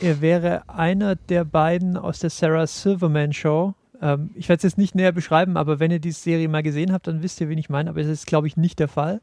er 0.00 0.20
wäre 0.20 0.68
einer 0.68 1.16
der 1.16 1.44
beiden 1.44 1.96
aus 1.96 2.18
der 2.18 2.30
Sarah 2.30 2.66
Silverman 2.66 3.32
Show. 3.32 3.74
Ähm, 4.02 4.30
ich 4.34 4.50
werde 4.50 4.58
es 4.58 4.62
jetzt 4.64 4.78
nicht 4.78 4.94
näher 4.94 5.12
beschreiben, 5.12 5.56
aber 5.56 5.80
wenn 5.80 5.90
ihr 5.90 6.00
die 6.00 6.12
Serie 6.12 6.48
mal 6.48 6.62
gesehen 6.62 6.92
habt, 6.92 7.06
dann 7.06 7.22
wisst 7.22 7.40
ihr, 7.40 7.48
wen 7.48 7.58
ich 7.58 7.70
meine. 7.70 7.88
Aber 7.88 8.00
es 8.00 8.08
ist, 8.08 8.26
glaube 8.26 8.46
ich, 8.46 8.58
nicht 8.58 8.78
der 8.78 8.88
Fall. 8.88 9.22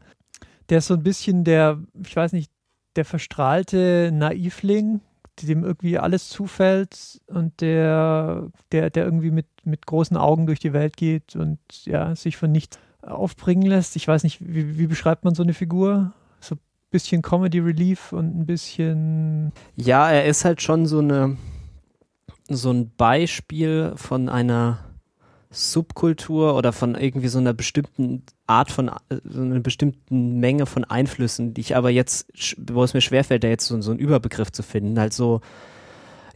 Der 0.69 0.79
ist 0.79 0.87
so 0.87 0.95
ein 0.95 1.03
bisschen 1.03 1.43
der, 1.43 1.79
ich 2.03 2.15
weiß 2.15 2.33
nicht, 2.33 2.51
der 2.95 3.05
verstrahlte 3.05 4.11
Naivling, 4.13 5.01
dem 5.41 5.63
irgendwie 5.63 5.97
alles 5.97 6.29
zufällt 6.29 7.21
und 7.27 7.59
der, 7.61 8.49
der, 8.71 8.89
der 8.89 9.05
irgendwie 9.05 9.31
mit, 9.31 9.47
mit 9.63 9.85
großen 9.85 10.15
Augen 10.15 10.45
durch 10.45 10.59
die 10.59 10.73
Welt 10.73 10.95
geht 10.95 11.35
und 11.35 11.59
ja, 11.85 12.15
sich 12.15 12.37
von 12.37 12.51
nichts 12.51 12.77
aufbringen 13.01 13.67
lässt. 13.67 13.95
Ich 13.95 14.07
weiß 14.07 14.23
nicht, 14.23 14.39
wie, 14.41 14.77
wie 14.77 14.87
beschreibt 14.87 15.25
man 15.25 15.35
so 15.35 15.43
eine 15.43 15.53
Figur? 15.53 16.13
So 16.39 16.55
ein 16.55 16.59
bisschen 16.91 17.21
Comedy 17.21 17.59
Relief 17.59 18.13
und 18.13 18.37
ein 18.37 18.45
bisschen. 18.45 19.51
Ja, 19.75 20.09
er 20.09 20.25
ist 20.25 20.45
halt 20.45 20.61
schon 20.61 20.85
so 20.85 20.99
eine 20.99 21.37
so 22.49 22.71
ein 22.71 22.91
Beispiel 22.95 23.93
von 23.95 24.29
einer 24.29 24.79
Subkultur 25.49 26.55
oder 26.55 26.73
von 26.73 26.95
irgendwie 26.95 27.27
so 27.27 27.39
einer 27.39 27.53
bestimmten 27.53 28.23
Art 28.47 28.71
von, 28.71 28.91
so 29.23 29.41
einer 29.41 29.59
bestimmten 29.59 30.39
Menge 30.39 30.65
von 30.65 30.83
Einflüssen, 30.83 31.53
die 31.53 31.61
ich 31.61 31.75
aber 31.75 31.89
jetzt, 31.89 32.27
wo 32.57 32.83
es 32.83 32.93
mir 32.93 33.01
schwerfällt, 33.01 33.43
da 33.43 33.47
jetzt 33.47 33.65
so, 33.65 33.79
so 33.81 33.91
einen 33.91 33.99
Überbegriff 33.99 34.51
zu 34.51 34.63
finden, 34.63 34.99
halt 34.99 35.13
so, 35.13 35.41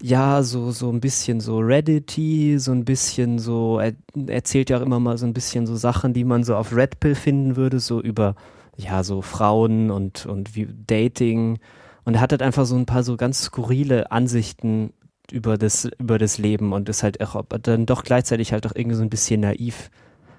ja, 0.02 0.44
so, 0.44 0.72
so 0.72 0.90
ein 0.90 1.02
bisschen 1.02 1.40
so 1.40 1.60
Reddity, 1.60 2.60
so 2.60 2.72
ein 2.72 2.86
bisschen 2.86 3.40
so, 3.40 3.80
er 3.80 3.94
erzählt 4.28 4.70
ja 4.70 4.78
auch 4.78 4.82
immer 4.82 5.00
mal 5.00 5.18
so 5.18 5.26
ein 5.26 5.34
bisschen 5.34 5.66
so 5.66 5.76
Sachen, 5.76 6.14
die 6.14 6.24
man 6.24 6.44
so 6.44 6.56
auf 6.56 6.74
Red 6.76 7.00
Pill 7.00 7.16
finden 7.16 7.56
würde, 7.56 7.80
so 7.80 8.02
über, 8.02 8.36
ja, 8.76 9.04
so 9.04 9.22
Frauen 9.22 9.90
und, 9.92 10.26
und 10.26 10.56
wie 10.56 10.68
Dating. 10.86 11.60
Und 12.06 12.16
er 12.16 12.22
hat 12.22 12.32
halt 12.32 12.44
einfach 12.44 12.66
so 12.66 12.76
ein 12.76 12.86
paar 12.86 13.04
so 13.04 13.18
ganz 13.18 13.42
skurrile 13.42 14.12
Ansichten 14.12 14.94
über 15.32 15.58
das, 15.58 15.90
über 16.00 16.18
das 16.18 16.38
Leben 16.38 16.74
und 16.74 16.88
ist 16.90 17.04
halt 17.04 17.20
auch 17.22 17.44
dann 17.62 17.86
doch 17.86 18.04
gleichzeitig 18.04 18.54
halt 18.54 18.66
auch 18.66 18.76
irgendwie 18.76 18.96
so 18.96 19.04
ein 19.04 19.10
bisschen 19.10 19.42
naiv. 19.42 19.90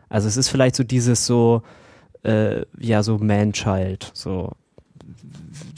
Also 0.08 0.28
es 0.28 0.36
ist 0.36 0.48
vielleicht 0.48 0.76
so 0.76 0.84
dieses 0.84 1.26
so, 1.26 1.62
äh, 2.22 2.62
ja, 2.78 3.02
so 3.02 3.18
Man-Child, 3.18 4.10
so 4.14 4.52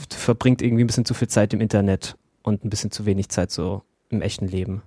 verbringt 0.08 0.62
irgendwie 0.62 0.84
ein 0.84 0.86
bisschen 0.86 1.04
zu 1.04 1.14
viel 1.14 1.28
Zeit 1.28 1.52
im 1.54 1.60
Internet 1.60 2.16
und 2.42 2.64
ein 2.64 2.70
bisschen 2.70 2.90
zu 2.90 3.06
wenig 3.06 3.28
Zeit 3.28 3.50
so 3.50 3.82
im 4.08 4.22
echten 4.22 4.46
Leben. 4.46 4.82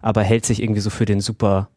Aber 0.00 0.22
hält 0.22 0.46
sich 0.46 0.62
irgendwie 0.62 0.80
so 0.80 0.90
für 0.90 1.04
den 1.04 1.20
Super, 1.20 1.68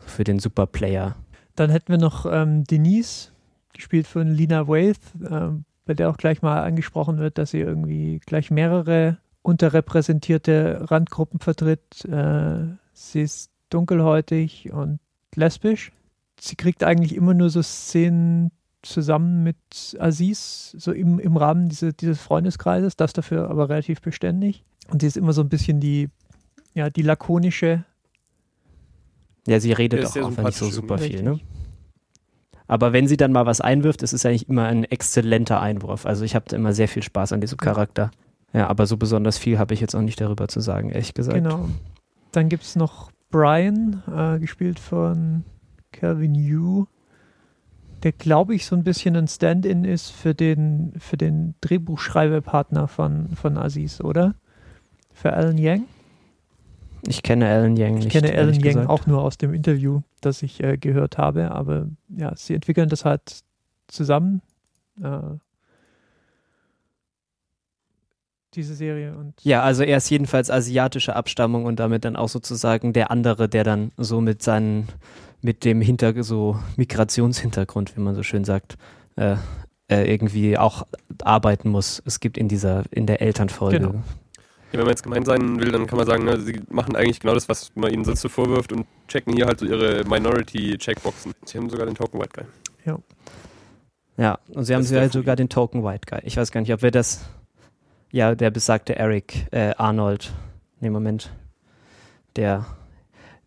für 0.00 0.24
den 0.24 0.38
Super-Player. 0.38 1.16
Dann 1.54 1.70
hätten 1.70 1.88
wir 1.88 1.98
noch 1.98 2.26
ähm, 2.30 2.64
Denise, 2.64 3.32
gespielt 3.72 4.06
von 4.06 4.28
Lina 4.28 4.68
Waith, 4.68 5.00
ähm, 5.30 5.64
bei 5.84 5.94
der 5.94 6.10
auch 6.10 6.16
gleich 6.16 6.42
mal 6.42 6.62
angesprochen 6.62 7.18
wird, 7.18 7.38
dass 7.38 7.52
sie 7.52 7.60
irgendwie 7.60 8.20
gleich 8.26 8.50
mehrere 8.50 9.18
unterrepräsentierte 9.42 10.90
Randgruppen 10.90 11.38
vertritt. 11.38 12.04
Äh, 12.04 12.66
sie 12.92 13.22
ist 13.22 13.50
dunkelhäutig 13.70 14.72
und 14.72 14.98
lesbisch. 15.34 15.92
Sie 16.40 16.56
kriegt 16.56 16.84
eigentlich 16.84 17.14
immer 17.14 17.34
nur 17.34 17.50
so 17.50 17.62
Szenen 17.62 18.50
zusammen 18.82 19.42
mit 19.42 19.56
Aziz, 19.98 20.74
so 20.78 20.92
im, 20.92 21.18
im 21.18 21.36
Rahmen 21.36 21.68
diese, 21.68 21.92
dieses 21.92 22.20
Freundeskreises, 22.20 22.96
das 22.96 23.12
dafür 23.12 23.50
aber 23.50 23.68
relativ 23.68 24.00
beständig. 24.00 24.64
Und 24.88 25.00
sie 25.00 25.08
ist 25.08 25.16
immer 25.16 25.32
so 25.32 25.42
ein 25.42 25.48
bisschen 25.48 25.80
die, 25.80 26.08
ja, 26.74 26.90
die 26.90 27.02
lakonische. 27.02 27.84
Ja, 29.46 29.60
sie 29.60 29.72
redet 29.72 30.04
auch 30.06 30.16
einfach 30.16 30.44
nicht 30.44 30.58
so 30.58 30.70
super 30.70 30.98
viel, 30.98 31.22
ne? 31.22 31.40
Aber 32.68 32.92
wenn 32.92 33.06
sie 33.06 33.16
dann 33.16 33.30
mal 33.32 33.46
was 33.46 33.60
einwirft, 33.60 34.02
ist 34.02 34.12
es 34.12 34.26
eigentlich 34.26 34.48
immer 34.48 34.66
ein 34.66 34.84
exzellenter 34.84 35.60
Einwurf. 35.60 36.04
Also 36.04 36.24
ich 36.24 36.34
habe 36.34 36.54
immer 36.54 36.72
sehr 36.72 36.88
viel 36.88 37.02
Spaß 37.02 37.32
an 37.32 37.40
diesem 37.40 37.58
Charakter. 37.58 38.10
Ja, 38.52 38.66
aber 38.66 38.86
so 38.86 38.96
besonders 38.96 39.38
viel 39.38 39.58
habe 39.58 39.74
ich 39.74 39.80
jetzt 39.80 39.94
auch 39.94 40.00
nicht 40.00 40.20
darüber 40.20 40.48
zu 40.48 40.60
sagen, 40.60 40.90
ehrlich 40.90 41.14
gesagt. 41.14 41.36
Genau. 41.36 41.68
Dann 42.32 42.48
gibt 42.48 42.64
es 42.64 42.74
noch 42.74 43.10
Brian, 43.30 44.02
äh, 44.12 44.40
gespielt 44.40 44.80
von 44.80 45.44
Calvin 45.98 46.34
Yu, 46.34 46.86
der, 48.02 48.12
glaube 48.12 48.54
ich, 48.54 48.66
so 48.66 48.76
ein 48.76 48.84
bisschen 48.84 49.16
ein 49.16 49.28
Stand-in 49.28 49.84
ist 49.84 50.10
für 50.10 50.34
den, 50.34 50.92
für 50.98 51.16
den 51.16 51.54
Drehbuchschreibepartner 51.60 52.88
von, 52.88 53.28
von 53.34 53.56
Aziz, 53.56 54.00
oder? 54.00 54.34
Für 55.12 55.32
Alan 55.32 55.58
Yang? 55.58 55.84
Ich 57.08 57.22
kenne 57.22 57.48
Alan 57.48 57.76
Yang 57.76 57.94
nicht. 57.94 58.06
Ich 58.06 58.12
kenne 58.12 58.36
Alan 58.36 58.54
Yang 58.54 58.62
gesagt. 58.62 58.88
auch 58.90 59.06
nur 59.06 59.22
aus 59.22 59.38
dem 59.38 59.54
Interview, 59.54 60.02
das 60.20 60.42
ich 60.42 60.62
äh, 60.62 60.76
gehört 60.76 61.18
habe, 61.18 61.50
aber 61.52 61.86
ja, 62.08 62.34
sie 62.36 62.54
entwickeln 62.54 62.88
das 62.88 63.04
halt 63.04 63.40
zusammen. 63.88 64.42
Äh, 65.02 65.38
diese 68.56 68.74
Serie. 68.74 69.16
Und 69.16 69.34
Ja, 69.44 69.62
also 69.62 69.82
er 69.82 69.98
ist 69.98 70.10
jedenfalls 70.10 70.50
asiatischer 70.50 71.14
Abstammung 71.14 71.64
und 71.66 71.78
damit 71.78 72.04
dann 72.04 72.16
auch 72.16 72.28
sozusagen 72.28 72.92
der 72.92 73.10
andere, 73.10 73.48
der 73.48 73.64
dann 73.64 73.92
so 73.96 74.20
mit 74.20 74.42
seinen, 74.42 74.88
mit 75.46 75.64
dem 75.64 75.80
Hinter, 75.80 76.22
so 76.24 76.58
Migrationshintergrund, 76.76 77.96
wie 77.96 78.00
man 78.00 78.16
so 78.16 78.24
schön 78.24 78.44
sagt, 78.44 78.76
äh, 79.14 79.36
äh, 79.88 80.12
irgendwie 80.12 80.58
auch 80.58 80.86
arbeiten 81.22 81.68
muss. 81.68 82.02
Es 82.04 82.18
gibt 82.18 82.36
in 82.36 82.48
dieser, 82.48 82.82
in 82.90 83.06
der 83.06 83.22
Elternfolge. 83.22 83.78
Genau. 83.78 83.92
Ja, 83.92 84.72
wenn 84.72 84.80
man 84.80 84.88
jetzt 84.88 85.04
gemein 85.04 85.24
sein 85.24 85.60
will, 85.60 85.70
dann 85.70 85.86
kann 85.86 85.98
man 85.98 86.06
sagen, 86.06 86.24
ne, 86.24 86.40
sie 86.40 86.60
machen 86.68 86.96
eigentlich 86.96 87.20
genau 87.20 87.34
das, 87.34 87.48
was 87.48 87.70
man 87.76 87.92
ihnen 87.92 88.04
sonst 88.04 88.22
so 88.22 88.28
vorwirft 88.28 88.72
und 88.72 88.86
checken 89.06 89.34
hier 89.34 89.46
halt 89.46 89.60
so 89.60 89.66
ihre 89.66 90.04
Minority-Checkboxen. 90.04 91.32
Sie 91.44 91.56
haben 91.56 91.70
sogar 91.70 91.86
den 91.86 91.94
Token 91.94 92.20
White 92.20 92.32
Guy. 92.34 92.44
Ja, 94.18 94.38
und 94.48 94.64
sie 94.64 94.74
haben 94.74 94.80
Das 94.80 94.86
ist 94.86 94.90
sie 94.90 94.98
halt 94.98 95.12
sogar 95.12 95.36
den 95.36 95.48
Token 95.48 95.84
White 95.84 96.06
Guy. 96.10 96.20
Ich 96.24 96.36
weiß 96.36 96.50
gar 96.50 96.60
nicht, 96.60 96.72
ob 96.72 96.82
wir 96.82 96.90
das. 96.90 97.28
Ja, 98.10 98.34
der 98.34 98.50
besagte 98.50 98.96
Eric 98.96 99.46
äh, 99.52 99.74
Arnold. 99.76 100.32
Nee, 100.80 100.90
Moment. 100.90 101.30
Der. 102.34 102.66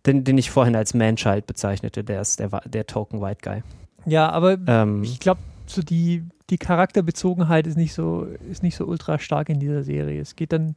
Den, 0.06 0.24
den 0.24 0.38
ich 0.38 0.50
vorhin 0.50 0.76
als 0.76 0.94
Manchild 0.94 1.46
bezeichnete, 1.46 2.04
der 2.04 2.22
ist 2.22 2.40
der, 2.40 2.50
der 2.66 2.86
Token 2.88 3.22
White 3.22 3.40
Guy. 3.44 3.64
ja, 4.06 4.30
aber 4.30 4.58
Ähm, 4.68 5.04
ich 5.04 5.20
glaube, 5.20 5.42
so 5.66 5.82
die, 5.82 6.24
die 6.50 6.58
Charakterbezogenheit 6.58 7.68
ist 7.68 7.76
nicht 7.78 7.94
so, 7.94 8.26
ist 8.50 8.64
nicht 8.64 8.76
so 8.76 8.86
ultra 8.86 9.20
stark 9.20 9.50
in 9.50 9.60
dieser 9.60 9.84
Serie. 9.84 10.22
Es 10.22 10.36
geht 10.36 10.54
dann, 10.54 10.76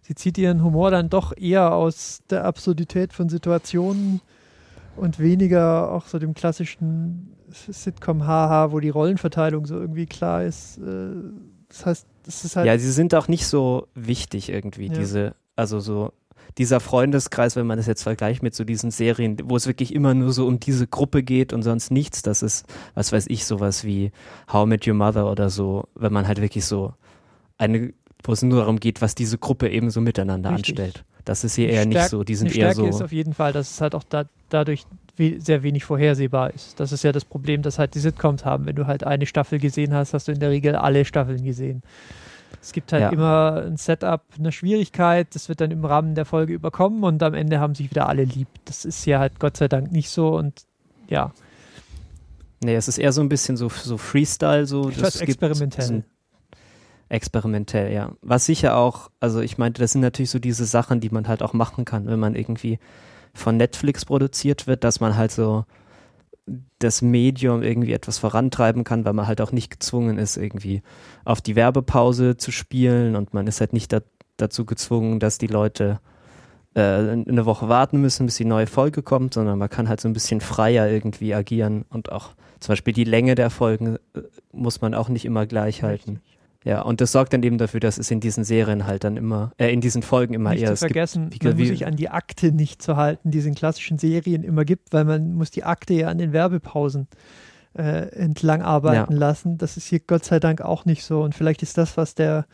sie 0.00 0.14
zieht 0.14 0.38
ihren 0.38 0.64
Humor 0.64 0.90
dann 0.90 1.08
doch 1.10 1.36
eher 1.36 1.74
aus 1.74 2.22
der 2.30 2.44
Absurdität 2.44 3.12
von 3.12 3.28
Situationen 3.28 4.20
und 4.96 5.18
weniger 5.18 5.92
auch 5.92 6.06
so 6.06 6.18
dem 6.18 6.34
klassischen 6.34 7.34
Sitcom-Haha, 7.52 8.72
wo 8.72 8.80
die 8.80 8.88
Rollenverteilung 8.90 9.66
so 9.66 9.78
irgendwie 9.78 10.06
klar 10.06 10.42
ist. 10.44 10.78
Äh, 10.78 11.10
Das 11.68 11.86
heißt, 11.86 12.06
es 12.26 12.44
ist 12.44 12.56
halt. 12.56 12.66
ja, 12.66 12.78
sie 12.78 12.90
sind 12.92 13.14
auch 13.14 13.28
nicht 13.28 13.46
so 13.46 13.86
wichtig 13.94 14.48
irgendwie, 14.50 14.88
Ja. 14.88 14.94
diese, 14.94 15.34
also 15.56 15.80
so 15.80 16.12
dieser 16.58 16.80
Freundeskreis, 16.80 17.56
wenn 17.56 17.66
man 17.66 17.78
das 17.78 17.86
jetzt 17.86 18.02
vergleicht 18.02 18.42
mit 18.42 18.54
so 18.54 18.64
diesen 18.64 18.90
Serien, 18.90 19.36
wo 19.44 19.56
es 19.56 19.66
wirklich 19.66 19.94
immer 19.94 20.12
nur 20.14 20.32
so 20.32 20.46
um 20.46 20.60
diese 20.60 20.86
Gruppe 20.86 21.22
geht 21.22 21.52
und 21.52 21.62
sonst 21.62 21.90
nichts, 21.90 22.22
das 22.22 22.42
ist, 22.42 22.66
was 22.94 23.12
weiß 23.12 23.26
ich, 23.28 23.46
sowas 23.46 23.84
wie 23.84 24.12
How 24.52 24.66
I 24.66 24.68
Met 24.68 24.86
Your 24.86 24.94
Mother 24.94 25.30
oder 25.30 25.48
so, 25.50 25.88
wenn 25.94 26.12
man 26.12 26.28
halt 26.28 26.40
wirklich 26.40 26.64
so 26.66 26.92
eine, 27.58 27.92
wo 28.22 28.32
es 28.32 28.42
nur 28.42 28.60
darum 28.60 28.80
geht, 28.80 29.00
was 29.00 29.14
diese 29.14 29.38
Gruppe 29.38 29.68
eben 29.70 29.90
so 29.90 30.00
miteinander 30.00 30.50
Richtig. 30.50 30.78
anstellt. 30.78 31.04
Das 31.24 31.44
ist 31.44 31.54
hier 31.54 31.68
eher 31.68 31.86
nicht 31.86 31.96
Stärk- 31.98 32.10
so, 32.10 32.24
die 32.24 32.34
sind 32.34 32.48
eine 32.48 32.56
eher 32.56 32.72
Stärke 32.72 32.90
so. 32.92 32.96
ist 32.98 33.02
auf 33.02 33.12
jeden 33.12 33.32
Fall, 33.32 33.52
dass 33.52 33.70
es 33.70 33.80
halt 33.80 33.94
auch 33.94 34.02
da, 34.02 34.24
dadurch 34.48 34.84
we 35.16 35.36
sehr 35.40 35.62
wenig 35.62 35.84
vorhersehbar 35.84 36.52
ist. 36.52 36.80
Das 36.80 36.90
ist 36.90 37.04
ja 37.04 37.12
das 37.12 37.24
Problem, 37.24 37.62
das 37.62 37.78
halt 37.78 37.94
die 37.94 37.98
Sitcoms 38.00 38.44
haben. 38.44 38.66
Wenn 38.66 38.76
du 38.76 38.86
halt 38.86 39.04
eine 39.04 39.26
Staffel 39.26 39.58
gesehen 39.58 39.94
hast, 39.94 40.14
hast 40.14 40.26
du 40.28 40.32
in 40.32 40.40
der 40.40 40.50
Regel 40.50 40.74
alle 40.74 41.04
Staffeln 41.04 41.44
gesehen. 41.44 41.82
Es 42.60 42.72
gibt 42.72 42.92
halt 42.92 43.02
Ja. 43.02 43.08
immer 43.10 43.62
ein 43.66 43.76
Setup, 43.76 44.22
eine 44.38 44.52
Schwierigkeit, 44.52 45.34
das 45.34 45.48
wird 45.48 45.60
dann 45.60 45.70
im 45.70 45.84
Rahmen 45.84 46.14
der 46.14 46.24
Folge 46.24 46.52
überkommen 46.52 47.02
und 47.04 47.22
am 47.22 47.34
Ende 47.34 47.58
haben 47.60 47.74
sich 47.74 47.90
wieder 47.90 48.08
alle 48.08 48.24
lieb. 48.24 48.48
Das 48.64 48.84
ist 48.84 49.04
ja 49.06 49.18
halt 49.18 49.38
Gott 49.40 49.56
sei 49.56 49.68
Dank 49.68 49.90
nicht 49.92 50.10
so 50.10 50.36
und 50.36 50.62
ja, 51.08 51.32
Nee, 52.64 52.76
es 52.76 52.86
ist 52.86 52.98
eher 52.98 53.10
so 53.12 53.20
ein 53.22 53.28
bisschen 53.28 53.56
so, 53.56 53.68
so 53.68 53.98
Freestyle, 53.98 54.66
so. 54.66 54.88
Etwas 54.88 55.20
experimentell. 55.20 55.84
so 55.84 56.02
experimentell, 57.08 57.92
ja. 57.92 58.12
Was 58.22 58.46
sicher 58.46 58.76
auch, 58.76 59.10
also 59.20 59.40
ich 59.40 59.58
meinte, 59.58 59.80
das 59.82 59.92
sind 59.92 60.00
natürlich 60.00 60.30
so 60.30 60.38
diese 60.38 60.64
Sachen, 60.64 61.00
die 61.00 61.10
man 61.10 61.28
halt 61.28 61.42
auch 61.42 61.52
machen 61.52 61.84
kann, 61.84 62.06
wenn 62.06 62.20
man 62.20 62.34
irgendwie 62.34 62.78
von 63.34 63.56
Netflix 63.56 64.04
produziert 64.04 64.66
wird, 64.66 64.84
dass 64.84 65.00
man 65.00 65.16
halt 65.16 65.32
so 65.32 65.64
das 66.78 67.02
Medium 67.02 67.62
irgendwie 67.62 67.92
etwas 67.92 68.18
vorantreiben 68.18 68.84
kann, 68.84 69.04
weil 69.04 69.12
man 69.12 69.26
halt 69.26 69.40
auch 69.40 69.52
nicht 69.52 69.70
gezwungen 69.70 70.18
ist, 70.18 70.36
irgendwie 70.36 70.82
auf 71.24 71.40
die 71.40 71.54
Werbepause 71.54 72.36
zu 72.36 72.50
spielen 72.50 73.14
und 73.14 73.32
man 73.32 73.46
ist 73.46 73.60
halt 73.60 73.72
nicht 73.72 73.92
da, 73.92 74.00
dazu 74.36 74.64
gezwungen, 74.64 75.20
dass 75.20 75.38
die 75.38 75.46
Leute 75.46 76.00
äh, 76.74 76.80
eine 76.80 77.46
Woche 77.46 77.68
warten 77.68 78.00
müssen, 78.00 78.26
bis 78.26 78.36
die 78.36 78.44
neue 78.44 78.66
Folge 78.66 79.02
kommt, 79.02 79.34
sondern 79.34 79.58
man 79.58 79.70
kann 79.70 79.88
halt 79.88 80.00
so 80.00 80.08
ein 80.08 80.14
bisschen 80.14 80.40
freier 80.40 80.88
irgendwie 80.88 81.34
agieren 81.34 81.84
und 81.90 82.10
auch 82.10 82.30
zum 82.58 82.72
Beispiel 82.72 82.94
die 82.94 83.04
Länge 83.04 83.34
der 83.34 83.50
Folgen 83.50 83.96
äh, 84.14 84.22
muss 84.52 84.80
man 84.80 84.94
auch 84.94 85.08
nicht 85.08 85.24
immer 85.24 85.46
gleich 85.46 85.82
halten. 85.82 86.20
Ja, 86.64 86.82
und 86.82 87.00
das 87.00 87.12
sorgt 87.12 87.32
dann 87.32 87.42
eben 87.42 87.58
dafür, 87.58 87.80
dass 87.80 87.98
es 87.98 88.10
in 88.10 88.20
diesen 88.20 88.44
Serien 88.44 88.86
halt 88.86 89.04
dann 89.04 89.16
immer, 89.16 89.52
äh, 89.58 89.72
in 89.72 89.80
diesen 89.80 90.02
Folgen 90.02 90.32
immer 90.34 90.50
nicht 90.50 90.62
eher 90.62 90.68
zu 90.68 90.74
es 90.74 90.80
gibt- 90.80 90.92
vergessen, 90.92 91.30
wie- 91.32 91.44
man 91.46 91.56
muss 91.58 91.68
sich 91.68 91.86
an 91.86 91.96
die 91.96 92.08
Akte 92.08 92.52
nicht 92.52 92.80
zu 92.82 92.96
halten, 92.96 93.30
die 93.30 93.38
es 93.38 93.46
in 93.46 93.54
klassischen 93.54 93.98
Serien 93.98 94.44
immer 94.44 94.64
gibt, 94.64 94.92
weil 94.92 95.04
man 95.04 95.34
muss 95.34 95.50
die 95.50 95.64
Akte 95.64 95.94
ja 95.94 96.08
an 96.08 96.18
den 96.18 96.32
Werbepausen 96.32 97.08
äh, 97.74 98.08
entlang 98.14 98.60
arbeiten 98.60 99.14
Ja. 99.14 99.18
lassen. 99.18 99.56
Das 99.56 99.78
ist 99.78 99.86
hier 99.86 100.00
Gott 100.00 100.26
sei 100.26 100.38
Dank 100.38 100.60
auch 100.60 100.84
nicht 100.84 101.04
so. 101.04 101.22
Und 101.22 101.34
vielleicht 101.34 101.62
ist 101.62 101.78
das, 101.78 101.96
was 101.96 102.14
der 102.14 102.44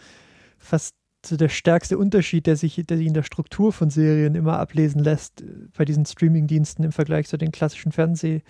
fast 0.58 0.94
so 1.26 1.36
der 1.36 1.48
stärkste 1.48 1.98
Unterschied, 1.98 2.46
der 2.46 2.54
sich, 2.54 2.80
der 2.86 2.96
sich 2.96 3.08
in 3.08 3.14
der 3.14 3.24
Struktur 3.24 3.72
von 3.72 3.90
Serien 3.90 4.36
immer 4.36 4.60
ablesen 4.60 5.02
lässt, 5.02 5.40
äh, 5.42 5.44
bei 5.76 5.84
diesen 5.84 6.06
Streamingdiensten 6.06 6.84
im 6.84 6.92
Vergleich 6.92 7.26
zu 7.26 7.36
den 7.36 7.50
klassischen 7.50 7.90
Fernseh, 7.90 8.42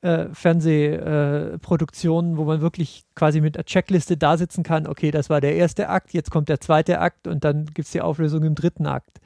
äh, 0.00 0.26
Fernsehproduktionen, 0.32 2.36
wo 2.36 2.44
man 2.44 2.60
wirklich 2.60 3.04
quasi 3.14 3.40
mit 3.40 3.56
einer 3.56 3.64
Checkliste 3.64 4.16
da 4.16 4.36
sitzen 4.36 4.62
kann, 4.62 4.86
okay, 4.86 5.10
das 5.10 5.28
war 5.30 5.40
der 5.40 5.56
erste 5.56 5.88
Akt, 5.88 6.12
jetzt 6.12 6.30
kommt 6.30 6.48
der 6.48 6.60
zweite 6.60 7.00
Akt 7.00 7.26
und 7.26 7.42
dann 7.44 7.66
gibt 7.66 7.86
es 7.86 7.92
die 7.92 8.00
Auflösung 8.00 8.44
im 8.44 8.54
dritten 8.54 8.86
Akt. 8.86 9.20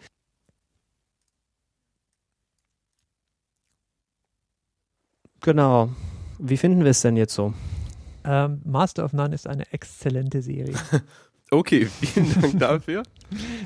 Genau. 5.40 5.90
Wie 6.38 6.56
finden 6.56 6.84
wir 6.84 6.92
es 6.92 7.02
denn 7.02 7.16
jetzt 7.16 7.34
so? 7.34 7.52
Ähm, 8.24 8.62
Master 8.64 9.04
of 9.04 9.12
None 9.12 9.34
ist 9.34 9.48
eine 9.48 9.70
exzellente 9.72 10.40
Serie. 10.40 10.76
Okay, 11.52 11.84
vielen 12.00 12.40
Dank 12.40 12.58
dafür. 12.58 13.02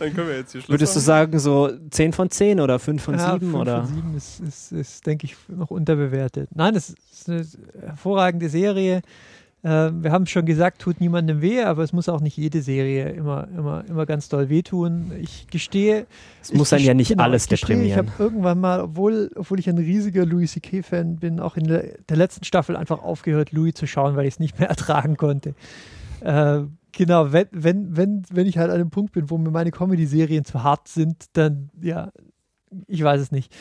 Dann 0.01 0.13
können 0.13 0.29
wir 0.29 0.37
jetzt 0.39 0.53
hier 0.53 0.61
Schluss 0.61 0.71
Würdest 0.71 0.97
du 0.97 1.01
sagen, 1.01 1.39
so 1.39 1.71
10 1.91 2.13
von 2.13 2.31
10 2.31 2.61
oder 2.61 2.81
5 2.81 3.03
von 3.03 3.15
ja, 3.15 3.33
7 3.35 3.41
fünf 3.41 3.55
oder? 3.55 3.85
Von 3.85 3.95
sieben 3.95 4.17
ist, 4.17 4.41
ist, 4.41 4.73
ist, 4.73 5.07
denke 5.07 5.27
ich, 5.27 5.37
noch 5.49 5.71
unterbewertet. 5.71 6.49
Nein, 6.55 6.75
es 6.75 6.95
ist 7.13 7.29
eine 7.29 7.47
hervorragende 7.81 8.49
Serie. 8.49 9.03
Ähm, 9.63 10.03
wir 10.03 10.11
haben 10.11 10.27
schon 10.27 10.47
gesagt, 10.47 10.81
tut 10.83 11.01
niemandem 11.01 11.41
weh, 11.43 11.63
aber 11.63 11.85
es 11.85 11.93
muss 11.93 12.09
auch 12.09 12.21
nicht 12.21 12.37
jede 12.37 12.61
Serie 12.61 13.11
immer, 13.11 13.47
immer, 13.57 13.85
immer 13.89 14.05
ganz 14.05 14.29
doll 14.29 14.49
wehtun. 14.49 15.13
Ich 15.21 15.47
gestehe, 15.49 16.07
Es 16.43 16.53
muss 16.53 16.73
ich 16.73 16.79
dann 16.79 16.87
ja 16.87 16.95
nicht 16.95 17.09
genau, 17.11 17.23
alles 17.23 17.45
ich 17.45 17.51
gestehe, 17.51 17.77
Ich 17.77 17.83
deprimieren. 17.95 18.13
habe 18.15 18.23
irgendwann 18.23 18.61
mal, 18.61 18.81
obwohl, 18.81 19.31
obwohl 19.37 19.61
ich 19.61 19.69
ein 19.69 19.79
riesiger 19.79 20.27
Louis 20.27 20.53
C.K.-Fan 20.53 21.21
bin, 21.21 21.39
auch 21.39 21.57
in 21.57 21.65
der, 21.69 21.85
der 22.09 22.17
letzten 22.17 22.45
Staffel 22.45 22.77
einfach 22.77 23.01
aufgehört, 23.03 23.53
Louis 23.53 23.75
zu 23.75 23.87
schauen, 23.87 24.17
weil 24.17 24.27
ich 24.27 24.35
es 24.35 24.41
nicht 24.41 24.59
mehr 24.59 24.69
ertragen 24.71 25.17
konnte. 25.17 25.55
Äh, 26.21 26.63
genau, 26.97 27.33
wenn, 27.33 27.47
wenn, 27.53 27.97
wenn, 27.97 28.23
wenn 28.31 28.47
ich 28.47 28.59
halt 28.59 28.71
an 28.71 28.77
einem 28.77 28.91
Punkt 28.91 29.13
bin, 29.13 29.31
wo 29.31 29.39
mir 29.39 29.51
meine 29.51 29.71
Comedy-Serien 29.71 30.45
zu 30.45 30.63
hart 30.63 30.89
sind, 30.89 31.27
dann, 31.35 31.71
ja, 31.81 32.11
ich 32.89 33.03
weiß 33.03 33.21
es 33.21 33.31
nicht. 33.31 33.55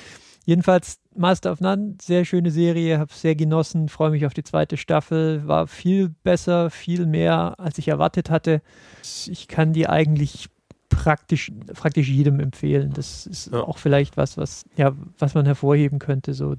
Jedenfalls 0.45 0.99
Master 1.15 1.51
of 1.51 1.59
None, 1.59 1.95
sehr 2.01 2.23
schöne 2.23 2.51
Serie, 2.51 2.99
habe 2.99 3.11
sehr 3.13 3.35
genossen, 3.35 3.89
freue 3.89 4.11
mich 4.11 4.25
auf 4.25 4.33
die 4.33 4.43
zweite 4.43 4.77
Staffel, 4.77 5.47
war 5.47 5.67
viel 5.67 6.09
besser, 6.23 6.69
viel 6.69 7.05
mehr, 7.07 7.59
als 7.59 7.77
ich 7.77 7.87
erwartet 7.87 8.29
hatte. 8.29 8.61
Ich 9.01 9.47
kann 9.47 9.73
die 9.73 9.87
eigentlich 9.89 10.49
praktisch, 10.89 11.51
praktisch 11.73 12.09
jedem 12.09 12.39
empfehlen. 12.39 12.93
Das 12.93 13.25
ist 13.25 13.51
Ja. 13.51 13.61
auch 13.61 13.79
vielleicht 13.79 14.17
was, 14.17 14.37
was, 14.37 14.65
ja, 14.77 14.93
was 15.17 15.33
man 15.33 15.45
hervorheben 15.45 15.97
könnte. 15.99 16.33
So 16.33 16.55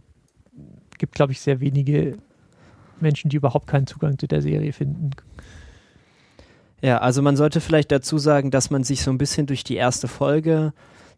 gibt, 0.98 1.14
glaube 1.14 1.32
ich, 1.32 1.40
sehr 1.40 1.60
wenige 1.60 2.18
Menschen, 3.00 3.28
die 3.30 3.36
überhaupt 3.36 3.68
keinen 3.68 3.86
Zugang 3.86 4.18
zu 4.18 4.26
der 4.26 4.42
Serie 4.42 4.72
finden. 4.72 5.10
Ja, 6.86 6.98
also 6.98 7.20
man 7.20 7.34
sollte 7.34 7.60
vielleicht 7.60 7.90
dazu 7.90 8.16
sagen, 8.16 8.52
dass 8.52 8.70
man 8.70 8.84
sich 8.84 9.02
so 9.02 9.10
ein 9.10 9.18
bisschen 9.18 9.48
durch 9.48 9.64
die 9.64 9.74
erste 9.74 10.06
Folge, 10.06 10.72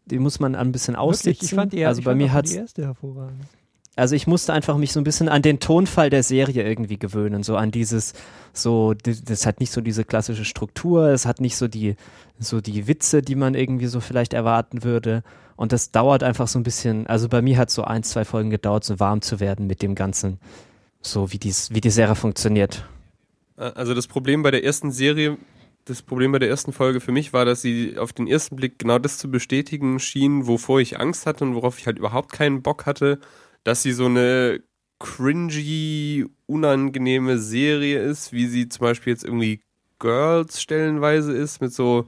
die 0.06 0.18
muss 0.18 0.40
man 0.40 0.54
ein 0.54 0.72
bisschen 0.72 0.96
aussitzen. 0.96 1.26
Wirklich, 1.26 1.52
ich 1.52 1.54
fand 1.54 1.72
die, 1.74 1.84
also 1.84 1.98
ich 1.98 2.06
bei 2.06 2.12
fand 2.12 2.22
mir 2.22 2.28
auch 2.28 2.32
hat 2.32 2.48
die 2.48 2.54
erste 2.54 2.86
hervorragend. 2.86 3.44
also 3.94 4.14
ich 4.14 4.26
musste 4.26 4.54
einfach 4.54 4.78
mich 4.78 4.92
so 4.92 5.00
ein 5.00 5.04
bisschen 5.04 5.28
an 5.28 5.42
den 5.42 5.60
Tonfall 5.60 6.08
der 6.08 6.22
Serie 6.22 6.66
irgendwie 6.66 6.98
gewöhnen, 6.98 7.42
so 7.42 7.54
an 7.56 7.70
dieses, 7.70 8.14
so, 8.54 8.94
das, 8.94 9.22
das 9.24 9.44
hat 9.44 9.60
nicht 9.60 9.70
so 9.70 9.82
diese 9.82 10.04
klassische 10.04 10.46
Struktur, 10.46 11.08
es 11.08 11.26
hat 11.26 11.38
nicht 11.42 11.58
so 11.58 11.68
die, 11.68 11.96
so 12.38 12.62
die 12.62 12.88
Witze, 12.88 13.20
die 13.20 13.34
man 13.34 13.54
irgendwie 13.54 13.88
so 13.88 14.00
vielleicht 14.00 14.32
erwarten 14.32 14.84
würde. 14.84 15.22
Und 15.56 15.72
das 15.72 15.90
dauert 15.90 16.22
einfach 16.22 16.48
so 16.48 16.58
ein 16.58 16.62
bisschen, 16.62 17.06
also 17.08 17.28
bei 17.28 17.42
mir 17.42 17.58
hat 17.58 17.68
so 17.68 17.84
ein, 17.84 18.04
zwei 18.04 18.24
Folgen 18.24 18.48
gedauert, 18.48 18.84
so 18.84 18.98
warm 19.00 19.20
zu 19.20 19.38
werden 19.38 19.66
mit 19.66 19.82
dem 19.82 19.94
Ganzen, 19.94 20.38
so 21.02 21.30
wie 21.30 21.38
dies, 21.38 21.74
wie 21.74 21.82
die 21.82 21.90
Serie 21.90 22.14
funktioniert. 22.14 22.88
Also 23.58 23.92
das 23.92 24.06
Problem 24.06 24.42
bei 24.42 24.50
der 24.50 24.64
ersten 24.64 24.92
Serie, 24.92 25.36
das 25.88 26.02
Problem 26.02 26.32
bei 26.32 26.38
der 26.38 26.48
ersten 26.48 26.72
Folge 26.72 27.00
für 27.00 27.12
mich 27.12 27.32
war, 27.32 27.44
dass 27.44 27.62
sie 27.62 27.98
auf 27.98 28.12
den 28.12 28.26
ersten 28.26 28.56
Blick 28.56 28.78
genau 28.78 28.98
das 28.98 29.18
zu 29.18 29.30
bestätigen 29.30 29.98
schien, 29.98 30.46
wovor 30.46 30.80
ich 30.80 31.00
Angst 31.00 31.26
hatte 31.26 31.44
und 31.44 31.54
worauf 31.54 31.78
ich 31.78 31.86
halt 31.86 31.98
überhaupt 31.98 32.32
keinen 32.32 32.62
Bock 32.62 32.86
hatte, 32.86 33.18
dass 33.64 33.82
sie 33.82 33.92
so 33.92 34.06
eine 34.06 34.62
cringy, 34.98 36.26
unangenehme 36.46 37.38
Serie 37.38 38.00
ist, 38.00 38.32
wie 38.32 38.46
sie 38.46 38.68
zum 38.68 38.82
Beispiel 38.84 39.12
jetzt 39.12 39.24
irgendwie 39.24 39.60
Girls 39.98 40.60
stellenweise 40.60 41.32
ist, 41.32 41.60
mit 41.60 41.72
so, 41.72 42.06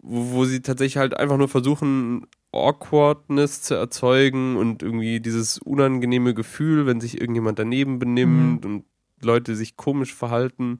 wo, 0.00 0.32
wo 0.32 0.44
sie 0.44 0.62
tatsächlich 0.62 0.96
halt 0.96 1.16
einfach 1.16 1.36
nur 1.36 1.48
versuchen, 1.48 2.26
Awkwardness 2.52 3.62
zu 3.62 3.74
erzeugen 3.74 4.56
und 4.56 4.82
irgendwie 4.82 5.20
dieses 5.20 5.58
unangenehme 5.58 6.34
Gefühl, 6.34 6.86
wenn 6.86 7.00
sich 7.00 7.20
irgendjemand 7.20 7.58
daneben 7.58 7.98
benimmt 7.98 8.64
und 8.64 8.84
Leute 9.22 9.54
sich 9.54 9.76
komisch 9.76 10.14
verhalten. 10.14 10.78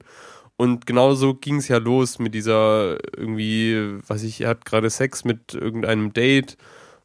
Und 0.59 0.85
genauso 0.85 1.35
ging 1.35 1.55
es 1.55 1.69
ja 1.69 1.77
los 1.77 2.19
mit 2.19 2.35
dieser 2.35 2.97
irgendwie, 3.17 3.97
was 4.05 4.23
ich, 4.23 4.41
er 4.41 4.49
hat 4.49 4.65
gerade 4.65 4.89
Sex 4.89 5.23
mit 5.23 5.53
irgendeinem 5.53 6.11
Date 6.11 6.57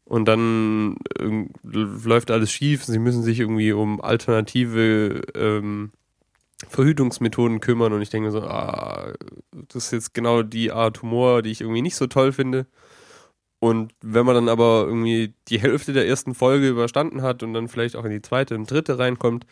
und 0.04 0.24
dann 0.24 0.96
läuft 1.62 2.32
alles 2.32 2.50
schief. 2.50 2.84
Sie 2.84 2.98
müssen 2.98 3.22
sich 3.22 3.38
irgendwie 3.38 3.70
um 3.70 4.00
alternative 4.00 5.22
ähm, 5.36 5.92
Verhütungsmethoden 6.68 7.60
kümmern 7.60 7.92
und 7.92 8.02
ich 8.02 8.10
denke 8.10 8.32
so, 8.32 8.42
ah, 8.42 9.12
das 9.52 9.84
ist 9.84 9.92
jetzt 9.92 10.14
genau 10.14 10.42
die 10.42 10.72
Art 10.72 11.02
Humor, 11.02 11.42
die 11.42 11.52
ich 11.52 11.60
irgendwie 11.60 11.82
nicht 11.82 11.94
so 11.94 12.08
toll 12.08 12.32
finde. 12.32 12.66
Und 13.60 13.92
wenn 14.02 14.26
man 14.26 14.34
dann 14.34 14.48
aber 14.48 14.82
irgendwie 14.88 15.32
die 15.46 15.60
Hälfte 15.60 15.92
der 15.92 16.08
ersten 16.08 16.34
Folge 16.34 16.68
überstanden 16.68 17.22
hat 17.22 17.44
und 17.44 17.54
dann 17.54 17.68
vielleicht 17.68 17.94
auch 17.94 18.04
in 18.04 18.10
die 18.10 18.22
zweite 18.22 18.56
und 18.56 18.68
dritte 18.68 18.98
reinkommt, 18.98 19.46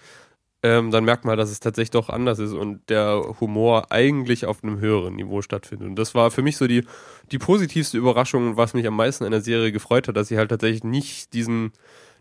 ähm, 0.62 0.90
dann 0.92 1.04
merkt 1.04 1.24
man, 1.24 1.36
dass 1.36 1.50
es 1.50 1.60
tatsächlich 1.60 1.90
doch 1.90 2.08
anders 2.08 2.38
ist 2.38 2.52
und 2.52 2.88
der 2.88 3.36
Humor 3.40 3.90
eigentlich 3.90 4.46
auf 4.46 4.62
einem 4.62 4.78
höheren 4.78 5.16
Niveau 5.16 5.42
stattfindet. 5.42 5.88
Und 5.88 5.96
das 5.96 6.14
war 6.14 6.30
für 6.30 6.42
mich 6.42 6.56
so 6.56 6.68
die, 6.68 6.84
die 7.32 7.38
positivste 7.38 7.98
Überraschung, 7.98 8.56
was 8.56 8.74
mich 8.74 8.86
am 8.86 8.96
meisten 8.96 9.24
in 9.24 9.32
der 9.32 9.40
Serie 9.40 9.72
gefreut 9.72 10.06
hat, 10.06 10.16
dass 10.16 10.28
sie 10.28 10.38
halt 10.38 10.50
tatsächlich 10.50 10.84
nicht 10.84 11.32
diesen, 11.34 11.72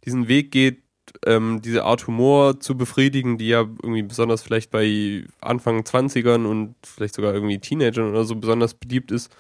diesen 0.05 0.27
Weg 0.27 0.51
geht, 0.51 0.81
ähm, 1.25 1.61
diese 1.61 1.83
Art 1.83 2.07
Humor 2.07 2.59
zu 2.59 2.75
befriedigen, 2.75 3.37
die 3.37 3.49
ja 3.49 3.59
irgendwie 3.61 4.03
besonders 4.03 4.41
vielleicht 4.41 4.71
bei 4.71 5.23
Anfang 5.41 5.81
20ern 5.81 6.45
und 6.45 6.75
vielleicht 6.83 7.15
sogar 7.15 7.33
irgendwie 7.33 7.59
Teenagern 7.59 8.09
oder 8.09 8.23
so 8.23 8.35
besonders 8.35 8.73
beliebt 8.73 9.11
ist, 9.11 9.31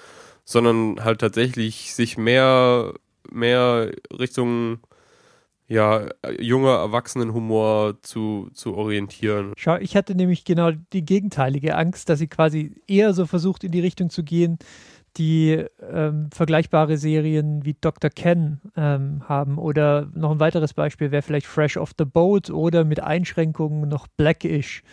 sondern 0.45 1.03
halt 1.03 1.21
tatsächlich 1.21 1.95
sich 1.95 2.17
mehr, 2.17 2.93
mehr 3.31 3.91
Richtung 4.11 4.79
ja, 5.71 6.09
junger 6.37 6.79
Erwachsenenhumor 6.79 8.01
zu, 8.01 8.49
zu 8.53 8.75
orientieren. 8.75 9.53
Schau, 9.55 9.77
ich 9.77 9.95
hatte 9.95 10.15
nämlich 10.15 10.43
genau 10.43 10.71
die 10.91 11.05
gegenteilige 11.05 11.77
Angst, 11.77 12.09
dass 12.09 12.19
sie 12.19 12.27
quasi 12.27 12.75
eher 12.87 13.13
so 13.13 13.25
versucht, 13.25 13.63
in 13.63 13.71
die 13.71 13.79
Richtung 13.79 14.09
zu 14.09 14.21
gehen, 14.21 14.59
die 15.15 15.63
ähm, 15.89 16.29
vergleichbare 16.33 16.97
Serien 16.97 17.63
wie 17.63 17.77
Dr. 17.79 18.09
Ken 18.09 18.59
ähm, 18.75 19.23
haben. 19.29 19.57
Oder 19.57 20.09
noch 20.13 20.31
ein 20.31 20.41
weiteres 20.41 20.73
Beispiel 20.73 21.11
wäre 21.11 21.21
vielleicht 21.21 21.47
Fresh 21.47 21.77
off 21.77 21.91
the 21.97 22.03
Boat 22.03 22.49
oder 22.49 22.83
mit 22.83 23.01
Einschränkungen 23.01 23.87
noch 23.87 24.07
Blackish. 24.07 24.83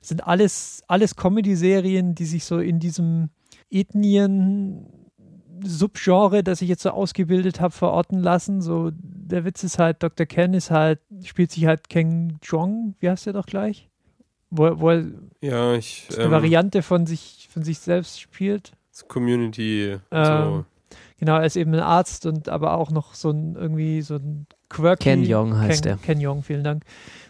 Das 0.00 0.08
sind 0.08 0.26
alles, 0.26 0.82
alles 0.88 1.16
Comedy-Serien, 1.16 2.14
die 2.14 2.26
sich 2.26 2.44
so 2.44 2.58
in 2.58 2.80
diesem 2.80 3.30
Ethnien 3.70 4.86
Subgenre, 5.62 6.42
das 6.42 6.62
ich 6.62 6.68
jetzt 6.68 6.82
so 6.82 6.90
ausgebildet 6.90 7.60
habe, 7.60 7.72
verorten 7.72 8.20
lassen. 8.20 8.60
So, 8.60 8.90
der 8.92 9.44
Witz 9.44 9.62
ist 9.64 9.78
halt, 9.78 10.02
Dr. 10.02 10.26
Ken 10.26 10.54
ist 10.54 10.70
halt, 10.70 11.00
spielt 11.22 11.50
sich 11.50 11.66
halt 11.66 11.88
Ken 11.88 12.38
Jong, 12.42 12.94
wie 13.00 13.10
heißt 13.10 13.26
der 13.26 13.32
doch 13.32 13.46
gleich? 13.46 13.88
Wo, 14.50 14.80
wo 14.80 14.90
er 14.90 15.04
ja, 15.40 15.74
ich, 15.74 16.08
eine 16.14 16.24
ähm, 16.24 16.30
Variante 16.30 16.82
von 16.82 17.06
sich, 17.06 17.48
von 17.50 17.62
sich 17.62 17.78
selbst 17.78 18.20
spielt. 18.20 18.72
Community. 19.06 19.98
Ähm, 20.10 20.24
so. 20.24 20.64
Genau, 21.18 21.36
er 21.36 21.44
ist 21.44 21.56
eben 21.56 21.74
ein 21.74 21.80
Arzt 21.80 22.26
und 22.26 22.48
aber 22.48 22.74
auch 22.74 22.90
noch 22.90 23.14
so 23.14 23.30
ein 23.30 23.56
irgendwie 23.56 24.02
so 24.02 24.16
ein 24.16 24.46
quirky. 24.68 25.04
Ken 25.04 25.24
Jong 25.24 25.56
heißt 25.56 25.82
Ken, 25.82 25.92
er. 25.92 25.96
Ken 25.98 26.20
Jong, 26.20 26.42
vielen 26.42 26.64
Dank. 26.64 26.84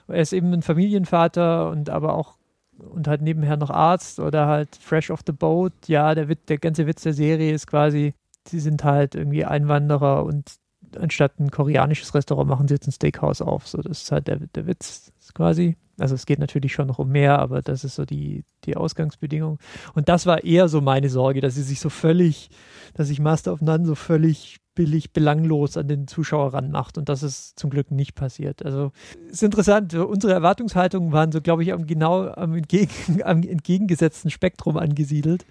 Er 0.07 0.23
ist 0.23 0.33
eben 0.33 0.53
ein 0.53 0.63
Familienvater 0.63 1.71
und 1.71 1.91
aber 1.91 2.15
auch 2.15 2.38
und 2.79 3.09
halt 3.09 3.23
nebenher 3.23 3.57
noch 3.57 3.71
Arzt 3.71 4.21
oder 4.21 4.47
halt 4.47 4.77
Fresh 4.77 5.11
off 5.11 5.21
the 5.27 5.33
Boat. 5.33 5.73
Ja, 5.87 6.15
der, 6.15 6.29
Witz, 6.29 6.45
der 6.49 6.59
ganze 6.59 6.87
Witz 6.87 7.03
der 7.03 7.15
Serie 7.15 7.53
ist 7.53 7.67
quasi, 7.67 8.15
sie 8.47 8.61
sind 8.61 8.85
halt 8.85 9.15
irgendwie 9.15 9.45
Einwanderer 9.45 10.25
und 10.25 10.57
anstatt 10.97 11.39
ein 11.39 11.51
koreanisches 11.51 12.15
Restaurant 12.15 12.49
machen 12.49 12.69
sie 12.69 12.75
jetzt 12.75 12.87
ein 12.87 12.93
Steakhouse 12.93 13.43
auf. 13.43 13.67
So, 13.69 13.79
das 13.83 14.03
ist 14.03 14.13
halt 14.13 14.29
der, 14.29 14.37
der 14.37 14.67
Witz 14.67 15.13
quasi. 15.35 15.77
Also 15.99 16.15
es 16.15 16.27
geht 16.27 16.39
natürlich 16.39 16.73
schon 16.73 16.87
noch 16.87 17.01
um 17.01 17.09
mehr, 17.09 17.39
aber 17.41 17.61
das 17.61 17.83
ist 17.83 17.97
so 17.97 18.05
die, 18.05 18.45
die 18.65 18.77
Ausgangsbedingung. 18.77 19.59
Und 19.95 20.09
das 20.09 20.27
war 20.27 20.45
eher 20.45 20.69
so 20.69 20.81
meine 20.81 21.09
Sorge, 21.09 21.41
dass 21.41 21.57
sie 21.57 21.63
sich 21.63 21.81
so 21.81 21.91
völlig, 21.91 22.51
dass 22.95 23.09
sich 23.09 23.19
Master 23.19 23.53
of 23.53 23.61
None 23.61 23.85
so 23.85 23.97
völlig 23.97 24.59
billig, 24.79 25.13
belanglos 25.13 25.77
an 25.77 25.89
den 25.89 26.07
Zuschauer 26.07 26.55
ranmacht. 26.55 26.99
Und 26.99 27.09
das 27.09 27.25
ist 27.25 27.59
zum 27.59 27.69
Glück 27.69 27.91
nicht 27.91 28.15
passiert. 28.15 28.65
Also 28.65 28.93
ist 29.29 29.43
interessant. 29.43 29.93
Unsere 29.93 30.33
Erwartungshaltungen 30.33 31.11
waren 31.11 31.33
so, 31.33 31.41
glaube 31.41 31.65
ich, 31.65 31.73
am 31.73 31.85
genau 31.89 32.29
am, 32.29 32.55
entgegen, 32.55 32.93
am 33.25 33.43
entgegengesetzten 33.43 34.31
Spektrum 34.31 34.77
angesiedelt. 34.77 35.47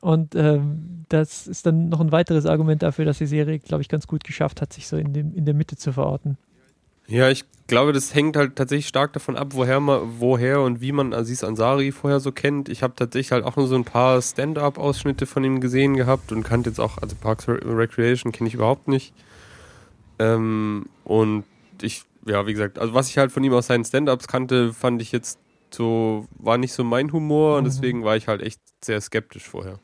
Und 0.00 0.34
ähm, 0.34 1.04
das 1.10 1.46
ist 1.46 1.66
dann 1.66 1.90
noch 1.90 2.00
ein 2.00 2.10
weiteres 2.10 2.46
Argument 2.46 2.82
dafür, 2.82 3.04
dass 3.04 3.18
die 3.18 3.26
Serie, 3.26 3.58
glaube 3.58 3.82
ich, 3.82 3.90
ganz 3.90 4.06
gut 4.06 4.24
geschafft 4.24 4.62
hat, 4.62 4.72
sich 4.72 4.88
so 4.88 4.96
in, 4.96 5.12
dem, 5.12 5.34
in 5.34 5.44
der 5.44 5.54
Mitte 5.54 5.76
zu 5.76 5.92
verorten. 5.92 6.38
Ja, 7.06 7.28
ich 7.28 7.44
glaube, 7.66 7.92
das 7.92 8.14
hängt 8.14 8.36
halt 8.36 8.56
tatsächlich 8.56 8.88
stark 8.88 9.12
davon 9.12 9.36
ab, 9.36 9.48
woher 9.50 9.80
man, 9.80 10.20
woher 10.20 10.60
und 10.60 10.80
wie 10.80 10.92
man 10.92 11.12
Aziz 11.12 11.44
Ansari 11.44 11.92
vorher 11.92 12.20
so 12.20 12.32
kennt. 12.32 12.68
Ich 12.68 12.82
habe 12.82 12.94
tatsächlich 12.94 13.32
halt 13.32 13.44
auch 13.44 13.56
nur 13.56 13.66
so 13.66 13.74
ein 13.74 13.84
paar 13.84 14.20
Stand-up-Ausschnitte 14.20 15.26
von 15.26 15.44
ihm 15.44 15.60
gesehen 15.60 15.94
gehabt 15.94 16.32
und 16.32 16.42
kannte 16.42 16.70
jetzt 16.70 16.80
auch, 16.80 16.98
also 16.98 17.16
Parks 17.16 17.48
Recreation 17.48 18.32
kenne 18.32 18.48
ich 18.48 18.54
überhaupt 18.54 18.88
nicht. 18.88 19.14
Ähm, 20.18 20.86
und 21.04 21.44
ich, 21.82 22.04
ja, 22.26 22.46
wie 22.46 22.52
gesagt, 22.52 22.78
also 22.78 22.94
was 22.94 23.08
ich 23.08 23.18
halt 23.18 23.32
von 23.32 23.42
ihm 23.44 23.52
aus 23.52 23.66
seinen 23.66 23.84
Stand-ups 23.84 24.28
kannte, 24.28 24.72
fand 24.72 25.02
ich 25.02 25.12
jetzt 25.12 25.38
so, 25.70 26.26
war 26.38 26.58
nicht 26.58 26.72
so 26.72 26.84
mein 26.84 27.12
Humor 27.12 27.52
mhm. 27.52 27.58
und 27.58 27.64
deswegen 27.64 28.04
war 28.04 28.16
ich 28.16 28.28
halt 28.28 28.42
echt 28.42 28.60
sehr 28.82 29.00
skeptisch 29.00 29.48
vorher. 29.48 29.78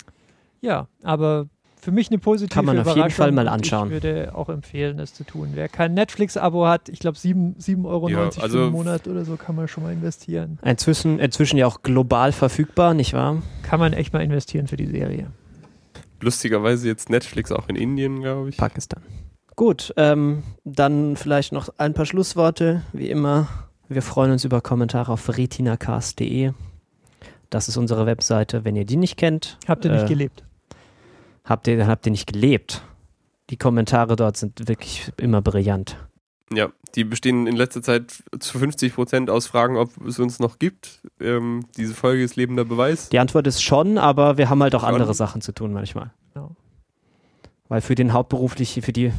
Ja, 0.60 0.88
aber 1.02 1.48
für 1.80 1.92
mich 1.92 2.08
eine 2.10 2.18
positive 2.18 2.54
Kann 2.54 2.64
man 2.64 2.78
auf 2.78 2.94
jeden 2.94 3.10
Fall 3.10 3.32
mal 3.32 3.48
anschauen. 3.48 3.88
Ich 3.88 4.02
würde 4.02 4.34
auch 4.34 4.48
empfehlen, 4.48 4.98
das 4.98 5.14
zu 5.14 5.24
tun. 5.24 5.50
Wer 5.54 5.68
kein 5.68 5.94
Netflix-Abo 5.94 6.66
hat, 6.66 6.88
ich 6.88 6.98
glaube 6.98 7.16
7,90 7.16 7.84
Euro 7.84 8.08
ja, 8.08 8.30
also 8.40 8.64
einen 8.64 8.72
Monat 8.72 9.08
oder 9.08 9.24
so, 9.24 9.36
kann 9.36 9.56
man 9.56 9.68
schon 9.68 9.84
mal 9.84 9.92
investieren. 9.92 10.58
Inzwischen, 10.62 11.18
inzwischen 11.18 11.56
ja 11.56 11.66
auch 11.66 11.82
global 11.82 12.32
verfügbar, 12.32 12.94
nicht 12.94 13.12
wahr? 13.14 13.42
Kann 13.62 13.80
man 13.80 13.92
echt 13.92 14.12
mal 14.12 14.20
investieren 14.22 14.66
für 14.66 14.76
die 14.76 14.86
Serie. 14.86 15.28
Lustigerweise 16.20 16.86
jetzt 16.86 17.08
Netflix 17.08 17.50
auch 17.50 17.68
in 17.68 17.76
Indien, 17.76 18.20
glaube 18.20 18.50
ich. 18.50 18.56
Pakistan. 18.56 19.02
Gut, 19.56 19.92
ähm, 19.96 20.42
dann 20.64 21.16
vielleicht 21.16 21.52
noch 21.52 21.70
ein 21.78 21.94
paar 21.94 22.06
Schlussworte. 22.06 22.82
Wie 22.92 23.10
immer, 23.10 23.48
wir 23.88 24.02
freuen 24.02 24.32
uns 24.32 24.44
über 24.44 24.60
Kommentare 24.60 25.12
auf 25.12 25.36
retinacast.de. 25.36 26.52
Das 27.48 27.68
ist 27.68 27.76
unsere 27.76 28.06
Webseite. 28.06 28.64
Wenn 28.64 28.76
ihr 28.76 28.84
die 28.84 28.96
nicht 28.96 29.16
kennt. 29.16 29.58
Habt 29.66 29.84
ihr 29.84 29.92
nicht 29.92 30.04
äh, 30.04 30.08
gelebt? 30.08 30.44
Habt 31.44 31.66
ihr, 31.66 31.86
habt 31.86 32.06
ihr 32.06 32.12
nicht 32.12 32.32
gelebt. 32.32 32.82
Die 33.50 33.56
Kommentare 33.56 34.16
dort 34.16 34.36
sind 34.36 34.68
wirklich 34.68 35.10
immer 35.16 35.42
brillant. 35.42 35.96
Ja, 36.52 36.70
die 36.96 37.04
bestehen 37.04 37.46
in 37.46 37.54
letzter 37.54 37.82
Zeit 37.82 38.24
zu 38.38 38.58
50 38.58 38.94
Prozent 38.94 39.30
aus 39.30 39.46
Fragen, 39.46 39.76
ob 39.76 39.90
es 40.04 40.18
uns 40.18 40.40
noch 40.40 40.58
gibt. 40.58 41.00
Ähm, 41.20 41.66
diese 41.76 41.94
Folge 41.94 42.24
ist 42.24 42.34
lebender 42.36 42.64
Beweis. 42.64 43.08
Die 43.08 43.20
Antwort 43.20 43.46
ist 43.46 43.62
schon, 43.62 43.98
aber 43.98 44.36
wir 44.36 44.50
haben 44.50 44.62
halt 44.62 44.74
auch 44.74 44.80
schon. 44.80 44.94
andere 44.94 45.14
Sachen 45.14 45.42
zu 45.42 45.52
tun 45.52 45.72
manchmal. 45.72 46.10
Ja. 46.34 46.48
Weil 47.68 47.80
für 47.80 47.94
den 47.94 48.12
hauptberuflichen, 48.12 48.82
für 48.82 48.92
die, 48.92 49.12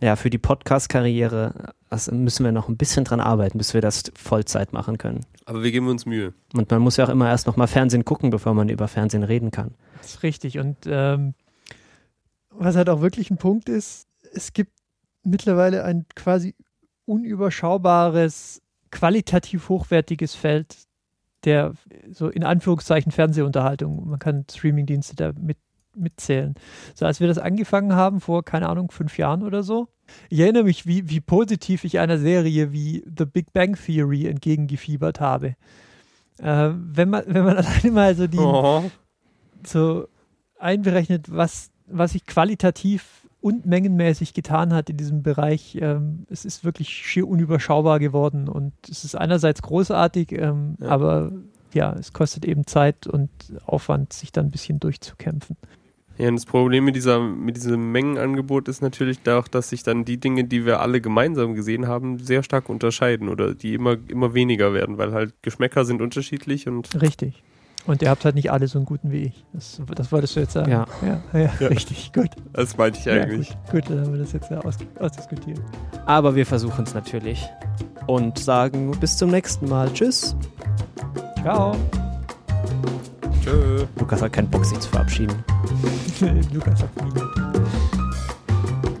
ja, 0.00 0.16
für 0.16 0.30
die 0.30 0.38
Podcast-Karriere 0.38 1.74
müssen 2.10 2.44
wir 2.44 2.50
noch 2.50 2.68
ein 2.68 2.76
bisschen 2.76 3.04
dran 3.04 3.20
arbeiten, 3.20 3.56
bis 3.56 3.72
wir 3.72 3.80
das 3.80 4.02
Vollzeit 4.16 4.72
machen 4.72 4.98
können. 4.98 5.20
Aber 5.44 5.62
wir 5.62 5.70
geben 5.70 5.86
uns 5.86 6.06
Mühe. 6.06 6.34
Und 6.54 6.70
man 6.72 6.82
muss 6.82 6.96
ja 6.96 7.04
auch 7.04 7.08
immer 7.08 7.28
erst 7.28 7.46
noch 7.46 7.56
mal 7.56 7.68
Fernsehen 7.68 8.04
gucken, 8.04 8.30
bevor 8.30 8.54
man 8.54 8.68
über 8.68 8.88
Fernsehen 8.88 9.22
reden 9.22 9.52
kann. 9.52 9.74
Das 9.98 10.14
ist 10.14 10.22
richtig. 10.24 10.58
Und 10.58 10.78
ähm, 10.86 11.34
was 12.58 12.76
halt 12.76 12.88
auch 12.88 13.00
wirklich 13.00 13.30
ein 13.30 13.36
Punkt 13.36 13.68
ist, 13.68 14.06
es 14.32 14.52
gibt 14.52 14.72
mittlerweile 15.22 15.84
ein 15.84 16.06
quasi 16.14 16.54
unüberschaubares, 17.06 18.62
qualitativ 18.90 19.68
hochwertiges 19.68 20.34
Feld 20.34 20.76
der 21.44 21.74
so 22.10 22.28
in 22.28 22.44
Anführungszeichen 22.44 23.12
Fernsehunterhaltung. 23.12 24.08
Man 24.08 24.18
kann 24.18 24.44
Streamingdienste 24.50 25.14
da 25.14 25.32
mit, 25.38 25.58
mitzählen. 25.94 26.54
So 26.94 27.06
als 27.06 27.20
wir 27.20 27.28
das 27.28 27.38
angefangen 27.38 27.94
haben 27.94 28.20
vor, 28.20 28.44
keine 28.44 28.68
Ahnung, 28.68 28.90
fünf 28.90 29.18
Jahren 29.18 29.42
oder 29.42 29.62
so. 29.62 29.88
Ich 30.28 30.40
erinnere 30.40 30.64
mich, 30.64 30.86
wie, 30.86 31.08
wie 31.08 31.20
positiv 31.20 31.84
ich 31.84 31.98
einer 31.98 32.18
Serie 32.18 32.72
wie 32.72 33.04
The 33.16 33.24
Big 33.24 33.52
Bang 33.52 33.76
Theory 33.76 34.26
entgegengefiebert 34.26 35.20
habe. 35.20 35.56
Äh, 36.38 36.70
wenn, 36.74 37.10
man, 37.10 37.24
wenn 37.26 37.44
man 37.44 37.56
alleine 37.58 37.90
mal 37.90 38.14
so 38.14 38.26
die 38.26 38.38
oh. 38.38 38.90
so 39.66 40.08
einberechnet, 40.58 41.30
was 41.30 41.70
was 41.86 42.12
sich 42.12 42.26
qualitativ 42.26 43.28
und 43.40 43.66
mengenmäßig 43.66 44.32
getan 44.32 44.72
hat 44.72 44.88
in 44.88 44.96
diesem 44.96 45.22
Bereich. 45.22 45.76
Ähm, 45.80 46.26
es 46.30 46.44
ist 46.44 46.64
wirklich 46.64 46.88
schier 46.88 47.28
unüberschaubar 47.28 47.98
geworden 47.98 48.48
und 48.48 48.72
es 48.90 49.04
ist 49.04 49.14
einerseits 49.14 49.60
großartig, 49.60 50.32
ähm, 50.32 50.76
ja. 50.80 50.88
aber 50.88 51.30
ja, 51.74 51.92
es 51.92 52.12
kostet 52.12 52.46
eben 52.46 52.66
Zeit 52.66 53.06
und 53.06 53.30
Aufwand, 53.66 54.12
sich 54.12 54.32
dann 54.32 54.46
ein 54.46 54.50
bisschen 54.50 54.80
durchzukämpfen. 54.80 55.56
Ja, 56.16 56.28
und 56.28 56.36
das 56.36 56.46
Problem 56.46 56.84
mit, 56.84 56.94
dieser, 56.94 57.20
mit 57.20 57.56
diesem 57.56 57.90
Mengenangebot 57.90 58.68
ist 58.68 58.80
natürlich 58.80 59.18
auch, 59.28 59.48
dass 59.48 59.70
sich 59.70 59.82
dann 59.82 60.04
die 60.04 60.18
Dinge, 60.18 60.44
die 60.44 60.64
wir 60.64 60.80
alle 60.80 61.00
gemeinsam 61.00 61.54
gesehen 61.54 61.88
haben, 61.88 62.20
sehr 62.20 62.44
stark 62.44 62.68
unterscheiden 62.68 63.28
oder 63.28 63.54
die 63.54 63.74
immer, 63.74 63.96
immer 64.08 64.32
weniger 64.32 64.72
werden, 64.72 64.96
weil 64.96 65.12
halt 65.12 65.34
Geschmäcker 65.42 65.84
sind 65.84 66.00
unterschiedlich 66.00 66.68
und. 66.68 67.00
Richtig. 67.00 67.42
Und 67.86 68.00
ihr 68.00 68.08
habt 68.08 68.24
halt 68.24 68.34
nicht 68.34 68.50
alle 68.50 68.66
so 68.66 68.78
einen 68.78 68.86
guten 68.86 69.10
wie 69.10 69.24
ich. 69.24 69.44
Das, 69.52 69.80
das 69.94 70.10
wolltest 70.10 70.36
du 70.36 70.40
jetzt 70.40 70.52
sagen. 70.52 70.70
Ja. 70.70 70.86
Ja, 71.02 71.20
ja, 71.38 71.50
ja. 71.60 71.66
richtig, 71.68 72.12
gut. 72.12 72.30
Das 72.52 72.76
meinte 72.76 72.98
ich 72.98 73.10
eigentlich. 73.10 73.50
Ja, 73.50 73.56
gut. 73.70 73.72
gut, 73.72 73.90
dann 73.90 74.00
haben 74.00 74.12
wir 74.12 74.20
das 74.20 74.32
jetzt 74.32 74.50
ja 74.50 74.60
aus, 74.60 74.76
ausdiskutiert. 74.98 75.60
Aber 76.06 76.34
wir 76.34 76.46
versuchen 76.46 76.84
es 76.84 76.94
natürlich. 76.94 77.46
Und 78.06 78.38
sagen 78.38 78.92
bis 79.00 79.18
zum 79.18 79.30
nächsten 79.30 79.68
Mal. 79.68 79.92
Tschüss. 79.92 80.34
Ciao. 81.42 81.76
Tschö. 83.42 83.84
Lukas 83.98 84.22
hat 84.22 84.32
keinen 84.32 84.48
Bock, 84.48 84.64
sich 84.64 84.78
zu 84.80 84.88
verabschieden. 84.88 85.36
Lukas 86.52 86.82
hat 86.82 87.04
mich. 87.04 87.22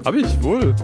Hab 0.04 0.14
ich 0.14 0.42
wohl. 0.42 0.74